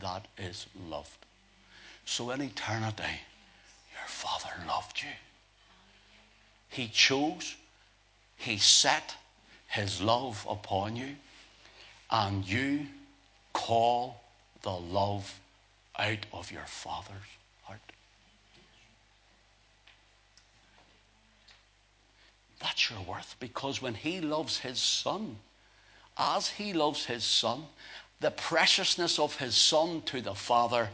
that 0.00 0.26
is 0.38 0.66
loved. 0.88 1.26
So 2.04 2.30
in 2.30 2.42
eternity, 2.42 3.20
your 3.92 4.06
Father 4.06 4.50
loved 4.66 5.02
you. 5.02 5.08
He 6.68 6.88
chose, 6.88 7.54
He 8.36 8.56
set 8.56 9.14
His 9.68 10.00
love 10.00 10.46
upon 10.48 10.96
you, 10.96 11.16
and 12.10 12.48
you 12.48 12.86
call 13.52 14.20
the 14.62 14.70
love 14.72 15.40
out 15.98 16.24
of 16.32 16.50
your 16.50 16.66
Father's 16.66 17.16
heart. 17.62 17.80
That's 22.60 22.90
your 22.90 23.00
worth 23.00 23.36
because 23.38 23.82
when 23.82 23.94
He 23.94 24.20
loves 24.20 24.58
His 24.58 24.78
Son, 24.78 25.36
as 26.16 26.48
He 26.48 26.72
loves 26.72 27.04
His 27.04 27.24
Son, 27.24 27.64
the 28.22 28.30
preciousness 28.30 29.18
of 29.18 29.36
His 29.36 29.54
Son 29.54 30.02
to 30.06 30.20
the 30.20 30.34
Father, 30.34 30.88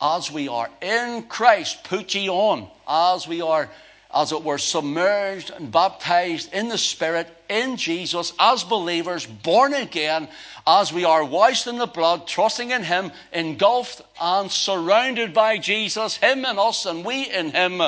as 0.00 0.32
we 0.32 0.48
are 0.48 0.68
in 0.80 1.22
Christ, 1.24 1.84
put 1.84 2.14
ye 2.14 2.28
on, 2.28 2.68
as 2.88 3.28
we 3.28 3.40
are 3.40 3.70
as 4.12 4.32
it 4.32 4.42
were, 4.42 4.58
submerged 4.58 5.50
and 5.50 5.70
baptized 5.70 6.52
in 6.52 6.68
the 6.68 6.78
Spirit, 6.78 7.28
in 7.48 7.76
Jesus, 7.76 8.32
as 8.40 8.64
believers, 8.64 9.24
born 9.24 9.72
again, 9.72 10.28
as 10.66 10.92
we 10.92 11.04
are 11.04 11.24
washed 11.24 11.66
in 11.66 11.78
the 11.78 11.86
blood, 11.86 12.26
trusting 12.26 12.72
in 12.72 12.82
Him, 12.82 13.12
engulfed 13.32 14.02
and 14.20 14.50
surrounded 14.50 15.32
by 15.32 15.58
Jesus, 15.58 16.16
Him 16.16 16.44
and 16.44 16.58
us, 16.58 16.86
and 16.86 17.04
we 17.04 17.30
in 17.30 17.50
Him. 17.50 17.80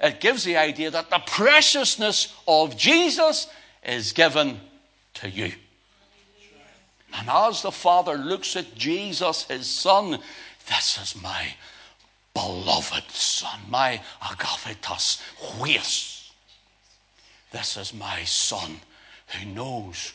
It 0.00 0.20
gives 0.20 0.44
the 0.44 0.56
idea 0.56 0.90
that 0.90 1.10
the 1.10 1.22
preciousness 1.26 2.34
of 2.46 2.76
Jesus 2.76 3.48
is 3.82 4.12
given 4.12 4.60
to 5.14 5.30
you. 5.30 5.52
And 7.14 7.28
as 7.28 7.62
the 7.62 7.72
Father 7.72 8.16
looks 8.16 8.56
at 8.56 8.74
Jesus, 8.74 9.44
His 9.44 9.66
Son, 9.66 10.18
this 10.68 10.98
is 11.02 11.20
my 11.20 11.54
beloved 12.34 13.10
Son, 13.10 13.60
my 13.68 14.00
agapetos 14.22 15.20
huios. 15.38 16.30
This 17.52 17.76
is 17.76 17.92
my 17.92 18.22
Son 18.24 18.80
who 19.28 19.46
knows 19.46 20.12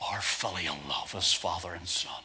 our 0.00 0.20
filial 0.20 0.76
love 0.88 1.14
as 1.16 1.32
Father 1.32 1.72
and 1.74 1.86
Son. 1.86 2.22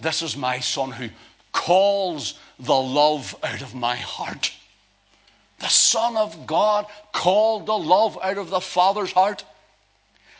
This 0.00 0.22
is 0.22 0.36
my 0.36 0.60
Son 0.60 0.92
who 0.92 1.08
calls 1.52 2.38
the 2.58 2.74
love 2.74 3.34
out 3.42 3.62
of 3.62 3.74
my 3.74 3.96
heart. 3.96 4.52
The 5.58 5.68
Son 5.68 6.16
of 6.16 6.46
God 6.46 6.86
called 7.12 7.66
the 7.66 7.78
love 7.78 8.18
out 8.22 8.38
of 8.38 8.50
the 8.50 8.60
Father's 8.60 9.10
heart. 9.10 9.44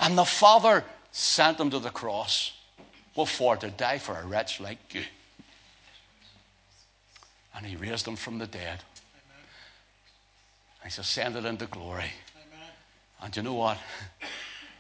And 0.01 0.17
the 0.17 0.25
Father 0.25 0.85
sent 1.13 1.59
him 1.59 1.71
to 1.71 1.79
the 1.79 1.91
cross. 1.91 2.53
What 3.15 3.29
for? 3.29 3.57
To 3.57 3.71
die 3.71 3.99
for 3.99 4.17
a 4.17 4.27
wretch 4.27 4.61
like 4.61 4.95
you. 4.95 5.03
And 7.57 7.67
he 7.67 7.77
raised 7.77 8.07
him 8.07 8.17
from 8.17 8.39
the 8.39 8.47
dead. 8.47 8.79
Amen. 8.79 9.45
He's 10.85 10.99
ascended 10.99 11.45
into 11.45 11.67
glory. 11.67 12.05
Amen. 12.37 12.69
And 13.21 13.37
you 13.37 13.43
know 13.43 13.55
what? 13.55 13.79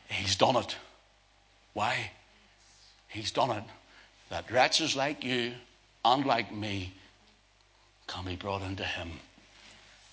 He's 0.09 0.37
done 0.37 0.57
it. 0.57 0.77
Why? 1.73 2.13
He's 3.09 3.33
done 3.33 3.51
it. 3.51 3.65
That 4.31 4.51
wretches 4.51 4.95
like 4.95 5.25
you 5.25 5.53
and 6.05 6.25
like 6.25 6.55
me 6.55 6.93
can 8.07 8.25
be 8.25 8.37
brought 8.37 8.63
into 8.63 8.85
him. 8.85 9.11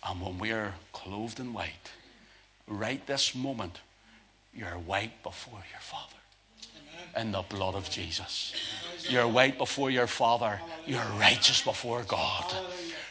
And 0.08 0.22
when 0.22 0.40
we're 0.40 0.74
clothed 0.94 1.40
in 1.40 1.54
white, 1.54 1.92
right 2.68 3.06
this 3.06 3.36
moment, 3.36 3.80
you're 4.56 4.80
white 4.80 5.22
before 5.24 5.64
your 5.72 5.82
Father 5.82 6.16
in 7.18 7.32
the 7.32 7.44
blood 7.44 7.76
of 7.76 7.90
Jesus. 7.90 8.54
You're 9.10 9.28
white 9.28 9.58
before 9.58 9.90
your 9.90 10.08
Father. 10.08 10.60
You're 10.86 11.06
righteous 11.20 11.62
before 11.62 12.04
God. 12.04 12.54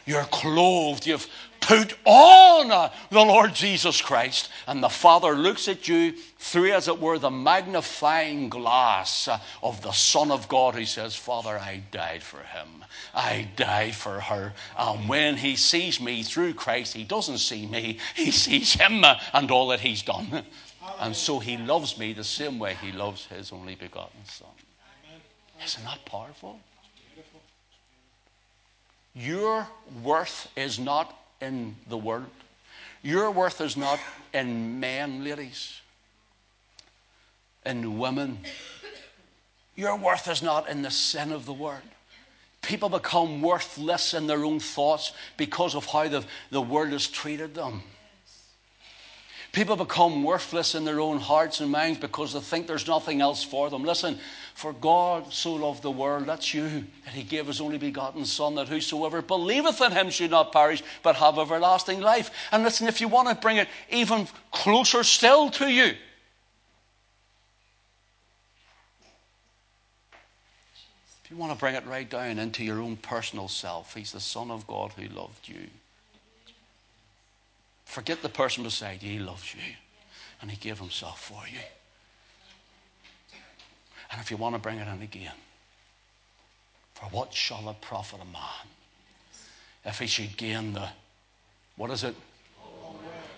You're 0.05 0.25
clothed. 0.25 1.07
You've 1.07 1.27
put 1.61 1.95
on 2.05 2.91
the 3.09 3.19
Lord 3.19 3.55
Jesus 3.55 4.01
Christ. 4.01 4.49
And 4.67 4.83
the 4.83 4.89
Father 4.89 5.33
looks 5.33 5.67
at 5.67 5.87
you 5.87 6.13
through, 6.37 6.73
as 6.73 6.87
it 6.87 6.99
were, 6.99 7.17
the 7.17 7.31
magnifying 7.31 8.49
glass 8.49 9.27
of 9.63 9.81
the 9.81 9.91
Son 9.91 10.31
of 10.31 10.47
God. 10.47 10.75
He 10.75 10.85
says, 10.85 11.15
Father, 11.15 11.57
I 11.57 11.81
died 11.91 12.21
for 12.21 12.39
him. 12.39 12.85
I 13.15 13.47
died 13.55 13.95
for 13.95 14.19
her. 14.19 14.53
And 14.77 15.09
when 15.09 15.37
he 15.37 15.55
sees 15.55 15.99
me 15.99 16.21
through 16.21 16.53
Christ, 16.53 16.93
he 16.93 17.03
doesn't 17.03 17.39
see 17.39 17.65
me, 17.65 17.99
he 18.15 18.29
sees 18.29 18.73
him 18.73 19.03
and 19.33 19.49
all 19.49 19.69
that 19.69 19.79
he's 19.79 20.03
done. 20.03 20.45
And 20.99 21.15
so 21.15 21.39
he 21.39 21.57
loves 21.57 21.97
me 21.97 22.13
the 22.13 22.23
same 22.23 22.59
way 22.59 22.75
he 22.81 22.91
loves 22.91 23.25
his 23.25 23.51
only 23.51 23.75
begotten 23.75 24.25
Son. 24.25 24.47
Isn't 25.63 25.83
that 25.83 26.05
powerful? 26.05 26.59
Your 29.13 29.67
worth 30.03 30.51
is 30.57 30.77
not 30.77 31.17
in 31.41 31.75
the 31.87 31.97
world. 31.97 32.25
Your 33.01 33.31
worth 33.31 33.61
is 33.61 33.77
not 33.77 33.99
in 34.33 34.79
men, 34.79 35.23
ladies, 35.23 35.79
in 37.65 37.97
women. 37.97 38.39
Your 39.75 39.95
worth 39.95 40.27
is 40.27 40.41
not 40.41 40.69
in 40.69 40.81
the 40.81 40.91
sin 40.91 41.31
of 41.31 41.45
the 41.45 41.53
world. 41.53 41.81
People 42.61 42.89
become 42.89 43.41
worthless 43.41 44.13
in 44.13 44.27
their 44.27 44.43
own 44.43 44.59
thoughts 44.59 45.13
because 45.37 45.75
of 45.75 45.85
how 45.85 46.07
the, 46.07 46.23
the 46.49 46.61
world 46.61 46.91
has 46.91 47.07
treated 47.07 47.53
them. 47.53 47.83
People 49.55 49.77
become 49.77 50.25
worthless 50.25 50.75
in 50.75 50.83
their 50.83 50.99
own 50.99 51.17
hearts 51.17 51.61
and 51.61 51.71
minds 51.71 51.97
because 51.97 52.33
they 52.33 52.41
think 52.41 52.67
there's 52.67 52.89
nothing 52.89 53.21
else 53.21 53.41
for 53.41 53.69
them. 53.69 53.85
Listen, 53.85 54.19
for 54.53 54.73
God 54.73 55.31
so 55.31 55.53
loved 55.53 55.81
the 55.81 55.89
world, 55.89 56.25
that's 56.25 56.53
you, 56.53 56.83
that 57.05 57.13
he 57.13 57.23
gave 57.23 57.47
his 57.47 57.61
only 57.61 57.77
begotten 57.77 58.25
Son, 58.25 58.55
that 58.55 58.67
whosoever 58.67 59.21
believeth 59.21 59.79
in 59.79 59.93
him 59.93 60.09
should 60.09 60.31
not 60.31 60.51
perish, 60.51 60.83
but 61.03 61.15
have 61.15 61.39
everlasting 61.39 62.01
life. 62.01 62.31
And 62.51 62.63
listen, 62.63 62.89
if 62.89 62.99
you 62.99 63.07
want 63.07 63.29
to 63.29 63.35
bring 63.35 63.55
it 63.55 63.69
even 63.89 64.27
closer 64.51 65.05
still 65.05 65.49
to 65.51 65.71
you, 65.71 65.93
if 71.23 71.31
you 71.31 71.37
want 71.37 71.53
to 71.53 71.57
bring 71.57 71.75
it 71.75 71.85
right 71.87 72.09
down 72.09 72.39
into 72.39 72.61
your 72.61 72.81
own 72.81 72.97
personal 72.97 73.47
self, 73.47 73.93
he's 73.93 74.11
the 74.11 74.19
Son 74.19 74.51
of 74.51 74.67
God 74.67 74.91
who 74.97 75.07
loved 75.15 75.47
you. 75.47 75.69
Forget 77.95 78.21
the 78.21 78.27
person 78.27 78.61
beside 78.61 79.01
you. 79.01 79.09
He 79.09 79.19
loves 79.19 79.53
you. 79.53 79.61
And 80.41 80.51
He 80.51 80.57
gave 80.57 80.77
Himself 80.77 81.21
for 81.21 81.47
you. 81.47 81.59
And 84.11 84.19
if 84.19 84.29
you 84.29 84.35
want 84.35 84.53
to 84.53 84.59
bring 84.59 84.79
it 84.79 84.87
in 84.93 85.01
again, 85.01 85.31
for 86.93 87.05
what 87.05 87.33
shall 87.33 87.69
it 87.69 87.79
profit 87.79 88.19
a 88.21 88.25
man 88.25 88.67
if 89.85 89.99
he 89.99 90.07
should 90.07 90.35
gain 90.35 90.73
the, 90.73 90.89
what 91.77 91.89
is 91.89 92.03
it? 92.03 92.15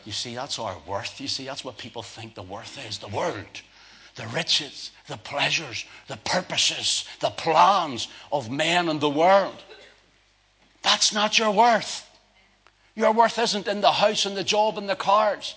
You 0.05 0.11
see, 0.11 0.33
that's 0.33 0.57
our 0.57 0.75
worth. 0.87 1.21
You 1.21 1.27
see, 1.27 1.45
that's 1.45 1.63
what 1.63 1.77
people 1.77 2.01
think 2.01 2.33
the 2.33 2.41
worth 2.41 2.83
is 2.89 2.97
the 2.97 3.09
world, 3.09 3.61
the 4.15 4.25
riches, 4.33 4.89
the 5.05 5.17
pleasures, 5.17 5.85
the 6.07 6.17
purposes, 6.17 7.05
the 7.19 7.29
plans 7.29 8.07
of 8.31 8.49
men 8.49 8.89
and 8.89 8.99
the 8.99 9.09
world. 9.09 9.61
That's 10.81 11.13
not 11.13 11.37
your 11.37 11.51
worth. 11.51 12.06
Your 12.97 13.11
worth 13.11 13.37
isn't 13.37 13.67
in 13.67 13.79
the 13.79 13.91
house 13.91 14.25
and 14.25 14.35
the 14.35 14.43
job 14.43 14.79
and 14.79 14.89
the 14.89 14.95
cars. 14.95 15.53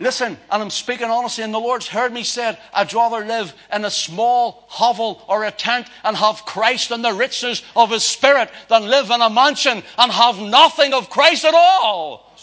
Listen, 0.00 0.36
and 0.50 0.62
I'm 0.62 0.70
speaking 0.70 1.08
honestly, 1.08 1.44
and 1.44 1.54
the 1.54 1.60
Lord's 1.60 1.86
heard 1.86 2.12
me 2.12 2.24
said, 2.24 2.58
I'd 2.74 2.92
rather 2.92 3.24
live 3.24 3.54
in 3.72 3.84
a 3.84 3.90
small 3.90 4.64
hovel 4.66 5.24
or 5.28 5.44
a 5.44 5.52
tent 5.52 5.86
and 6.02 6.16
have 6.16 6.44
Christ 6.44 6.90
and 6.90 7.04
the 7.04 7.12
riches 7.12 7.62
of 7.76 7.90
His 7.90 8.02
Spirit 8.02 8.50
than 8.68 8.88
live 8.88 9.10
in 9.10 9.22
a 9.22 9.30
mansion 9.30 9.84
and 9.96 10.10
have 10.10 10.40
nothing 10.40 10.92
of 10.92 11.10
Christ 11.10 11.44
at 11.44 11.54
all. 11.54 12.34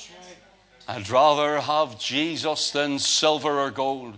I'd 0.88 1.10
rather 1.10 1.60
have 1.60 2.00
Jesus 2.00 2.72
than 2.72 3.00
silver 3.00 3.60
or 3.60 3.70
gold. 3.70 4.18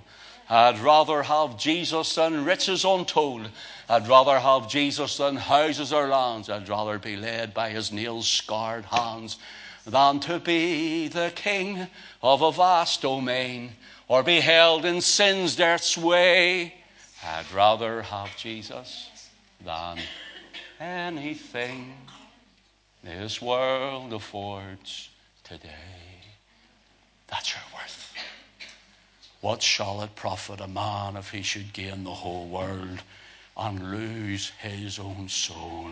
I'd 0.52 0.80
rather 0.80 1.24
have 1.24 1.58
Jesus 1.58 2.14
than 2.14 2.44
riches 2.44 2.84
untold. 2.84 3.48
I'd 3.88 4.10
rather 4.10 4.38
have 4.38 4.68
Jesus 4.68 5.16
than 5.16 5.38
houses 5.38 5.94
or 5.94 6.10
lands. 6.10 6.50
I'd 6.50 6.68
rather 6.68 7.00
be 7.00 7.16
led 7.16 7.54
by 7.54 7.70
his 7.70 7.94
nail 7.94 8.22
scarred 8.22 8.84
hands 8.84 9.38
than 9.88 10.20
to 10.20 10.40
be 10.40 11.08
the 11.08 11.32
king 11.34 11.88
of 12.22 12.42
a 12.42 12.52
vast 12.52 13.02
domain 13.02 13.72
or 14.10 14.24
be 14.24 14.42
held 14.42 14.84
in 14.84 15.00
sin's 15.00 15.56
dark 15.56 15.82
sway. 15.82 16.74
I'd 17.26 17.50
rather 17.54 18.02
have 18.02 18.36
Jesus 18.36 19.10
than 19.64 20.00
anything 20.82 21.94
this 23.02 23.42
world 23.42 24.12
affords 24.12 25.12
today. 25.46 25.70
That's 27.30 27.54
your 27.54 27.64
worth. 27.74 28.11
What 29.42 29.64
shall 29.64 30.04
it 30.04 30.16
profit 30.16 30.62
a 30.62 30.68
man 30.68 31.18
if 31.18 31.32
he 31.32 31.42
should 31.42 31.74
gain 31.74 32.04
the 32.04 32.14
whole 32.14 32.48
world 32.48 33.02
and 33.58 33.92
lose 33.92 34.52
his 34.62 35.00
own 35.00 35.28
soul? 35.30 35.90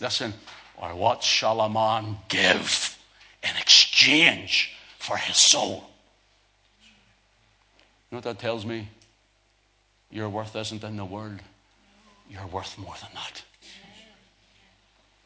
Listen, 0.00 0.34
or 0.76 0.94
what 0.94 1.22
shall 1.22 1.60
a 1.60 1.68
man 1.68 2.18
give 2.28 2.98
in 3.42 3.56
exchange 3.56 4.72
for 4.98 5.16
his 5.16 5.36
soul? 5.36 5.88
You 8.10 8.16
know 8.16 8.18
what 8.18 8.24
that 8.24 8.38
tells 8.40 8.66
me? 8.66 8.88
Your 10.10 10.28
worth 10.28 10.56
isn't 10.56 10.82
in 10.82 10.96
the 10.96 11.04
world. 11.04 11.38
You're 12.28 12.46
worth 12.46 12.76
more 12.78 12.94
than 13.00 13.10
that. 13.14 13.42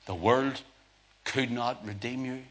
The 0.07 0.15
world 0.15 0.61
could 1.25 1.51
not 1.51 1.87
redeem 1.87 2.25
you. 2.25 2.43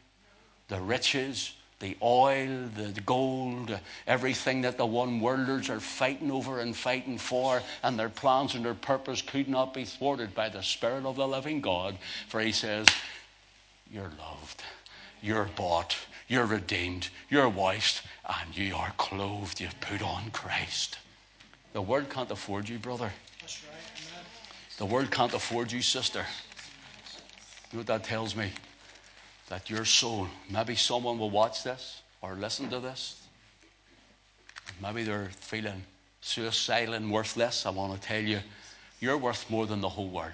The 0.68 0.80
riches, 0.80 1.54
the 1.82 1.98
oil, 2.02 2.70
the 2.76 3.02
gold, 3.06 3.78
everything 4.08 4.62
that 4.62 4.78
the 4.78 4.86
one 4.86 5.20
worlders 5.20 5.70
are 5.70 5.80
fighting 5.80 6.32
over 6.32 6.60
and 6.60 6.76
fighting 6.76 7.18
for, 7.18 7.62
and 7.84 8.00
their 8.00 8.10
plans 8.10 8.56
and 8.56 8.64
their 8.64 8.74
purpose 8.74 9.22
could 9.22 9.50
not 9.50 9.74
be 9.74 9.84
thwarted 9.84 10.34
by 10.34 10.48
the 10.48 10.62
Spirit 10.64 11.06
of 11.06 11.18
the 11.18 11.28
living 11.28 11.60
God. 11.60 11.98
For 12.30 12.40
he 12.40 12.52
says, 12.52 12.88
You're 13.92 14.12
loved, 14.20 14.64
you're 15.22 15.50
bought, 15.56 15.98
you're 16.28 16.46
redeemed, 16.46 17.10
you're 17.30 17.50
washed, 17.50 18.04
and 18.26 18.56
you 18.56 18.76
are 18.76 18.94
clothed. 18.98 19.60
You've 19.60 19.80
put 19.82 20.02
on 20.02 20.32
Christ. 20.32 21.00
The 21.74 21.82
world 21.82 22.10
can't 22.10 22.32
afford 22.32 22.70
you, 22.70 22.78
brother. 22.78 23.12
That's 23.40 23.64
right. 23.64 23.74
Amen. 24.12 24.26
The 24.78 24.86
world 24.86 25.12
can't 25.12 25.34
afford 25.34 25.72
you, 25.72 25.82
sister. 25.82 26.26
You 27.72 27.78
know 27.78 27.80
what 27.80 27.88
that 27.88 28.04
tells 28.04 28.36
me? 28.36 28.52
That 29.52 29.70
your 29.70 29.84
soul, 29.84 30.30
maybe 30.50 30.76
someone 30.76 31.20
will 31.20 31.30
watch 31.30 31.62
this 31.62 32.02
or 32.22 32.36
listen 32.36 32.70
to 32.70 32.80
this. 32.80 33.22
Maybe 34.82 35.04
they're 35.04 35.30
feeling 35.42 35.84
suicidal 36.22 36.94
and 36.94 37.12
worthless. 37.12 37.66
I 37.66 37.72
want 37.72 37.94
to 37.94 38.08
tell 38.08 38.22
you, 38.22 38.40
you're 39.02 39.18
worth 39.18 39.50
more 39.50 39.66
than 39.66 39.82
the 39.82 39.90
whole 39.90 40.08
world. 40.08 40.32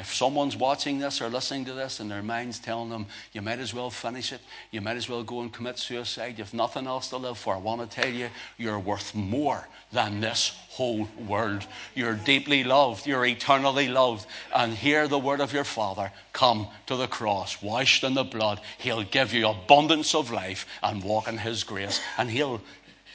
If 0.00 0.14
someone's 0.14 0.56
watching 0.56 0.98
this 0.98 1.20
or 1.20 1.28
listening 1.28 1.66
to 1.66 1.74
this 1.74 2.00
and 2.00 2.10
their 2.10 2.22
mind's 2.22 2.58
telling 2.58 2.88
them, 2.88 3.04
you 3.34 3.42
might 3.42 3.58
as 3.58 3.74
well 3.74 3.90
finish 3.90 4.32
it, 4.32 4.40
you 4.70 4.80
might 4.80 4.96
as 4.96 5.10
well 5.10 5.22
go 5.22 5.42
and 5.42 5.52
commit 5.52 5.78
suicide, 5.78 6.38
you've 6.38 6.54
nothing 6.54 6.86
else 6.86 7.10
to 7.10 7.18
live 7.18 7.36
for, 7.36 7.54
I 7.54 7.58
want 7.58 7.82
to 7.82 8.00
tell 8.00 8.10
you, 8.10 8.30
you're 8.56 8.78
worth 8.78 9.14
more 9.14 9.68
than 9.92 10.20
this 10.20 10.56
whole 10.70 11.06
world. 11.28 11.66
You're 11.94 12.14
deeply 12.14 12.64
loved, 12.64 13.06
you're 13.06 13.26
eternally 13.26 13.88
loved. 13.88 14.26
And 14.54 14.72
hear 14.72 15.06
the 15.06 15.18
word 15.18 15.42
of 15.42 15.52
your 15.52 15.64
Father 15.64 16.10
come 16.32 16.68
to 16.86 16.96
the 16.96 17.06
cross, 17.06 17.60
washed 17.60 18.02
in 18.02 18.14
the 18.14 18.24
blood. 18.24 18.62
He'll 18.78 19.02
give 19.02 19.34
you 19.34 19.48
abundance 19.48 20.14
of 20.14 20.30
life 20.30 20.64
and 20.82 21.04
walk 21.04 21.28
in 21.28 21.36
His 21.36 21.62
grace, 21.62 22.00
and 22.16 22.30
He'll, 22.30 22.62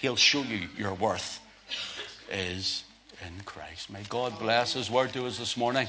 he'll 0.01 0.17
show 0.17 0.43
you 0.43 0.67
your 0.77 0.93
worth 0.93 1.39
is 2.31 2.83
in 3.25 3.43
Christ. 3.43 3.89
May 3.89 4.03
God 4.07 4.37
bless 4.37 4.73
His 4.73 4.91
word 4.91 5.13
to 5.13 5.25
us 5.25 5.39
this 5.39 5.57
morning. 5.57 5.87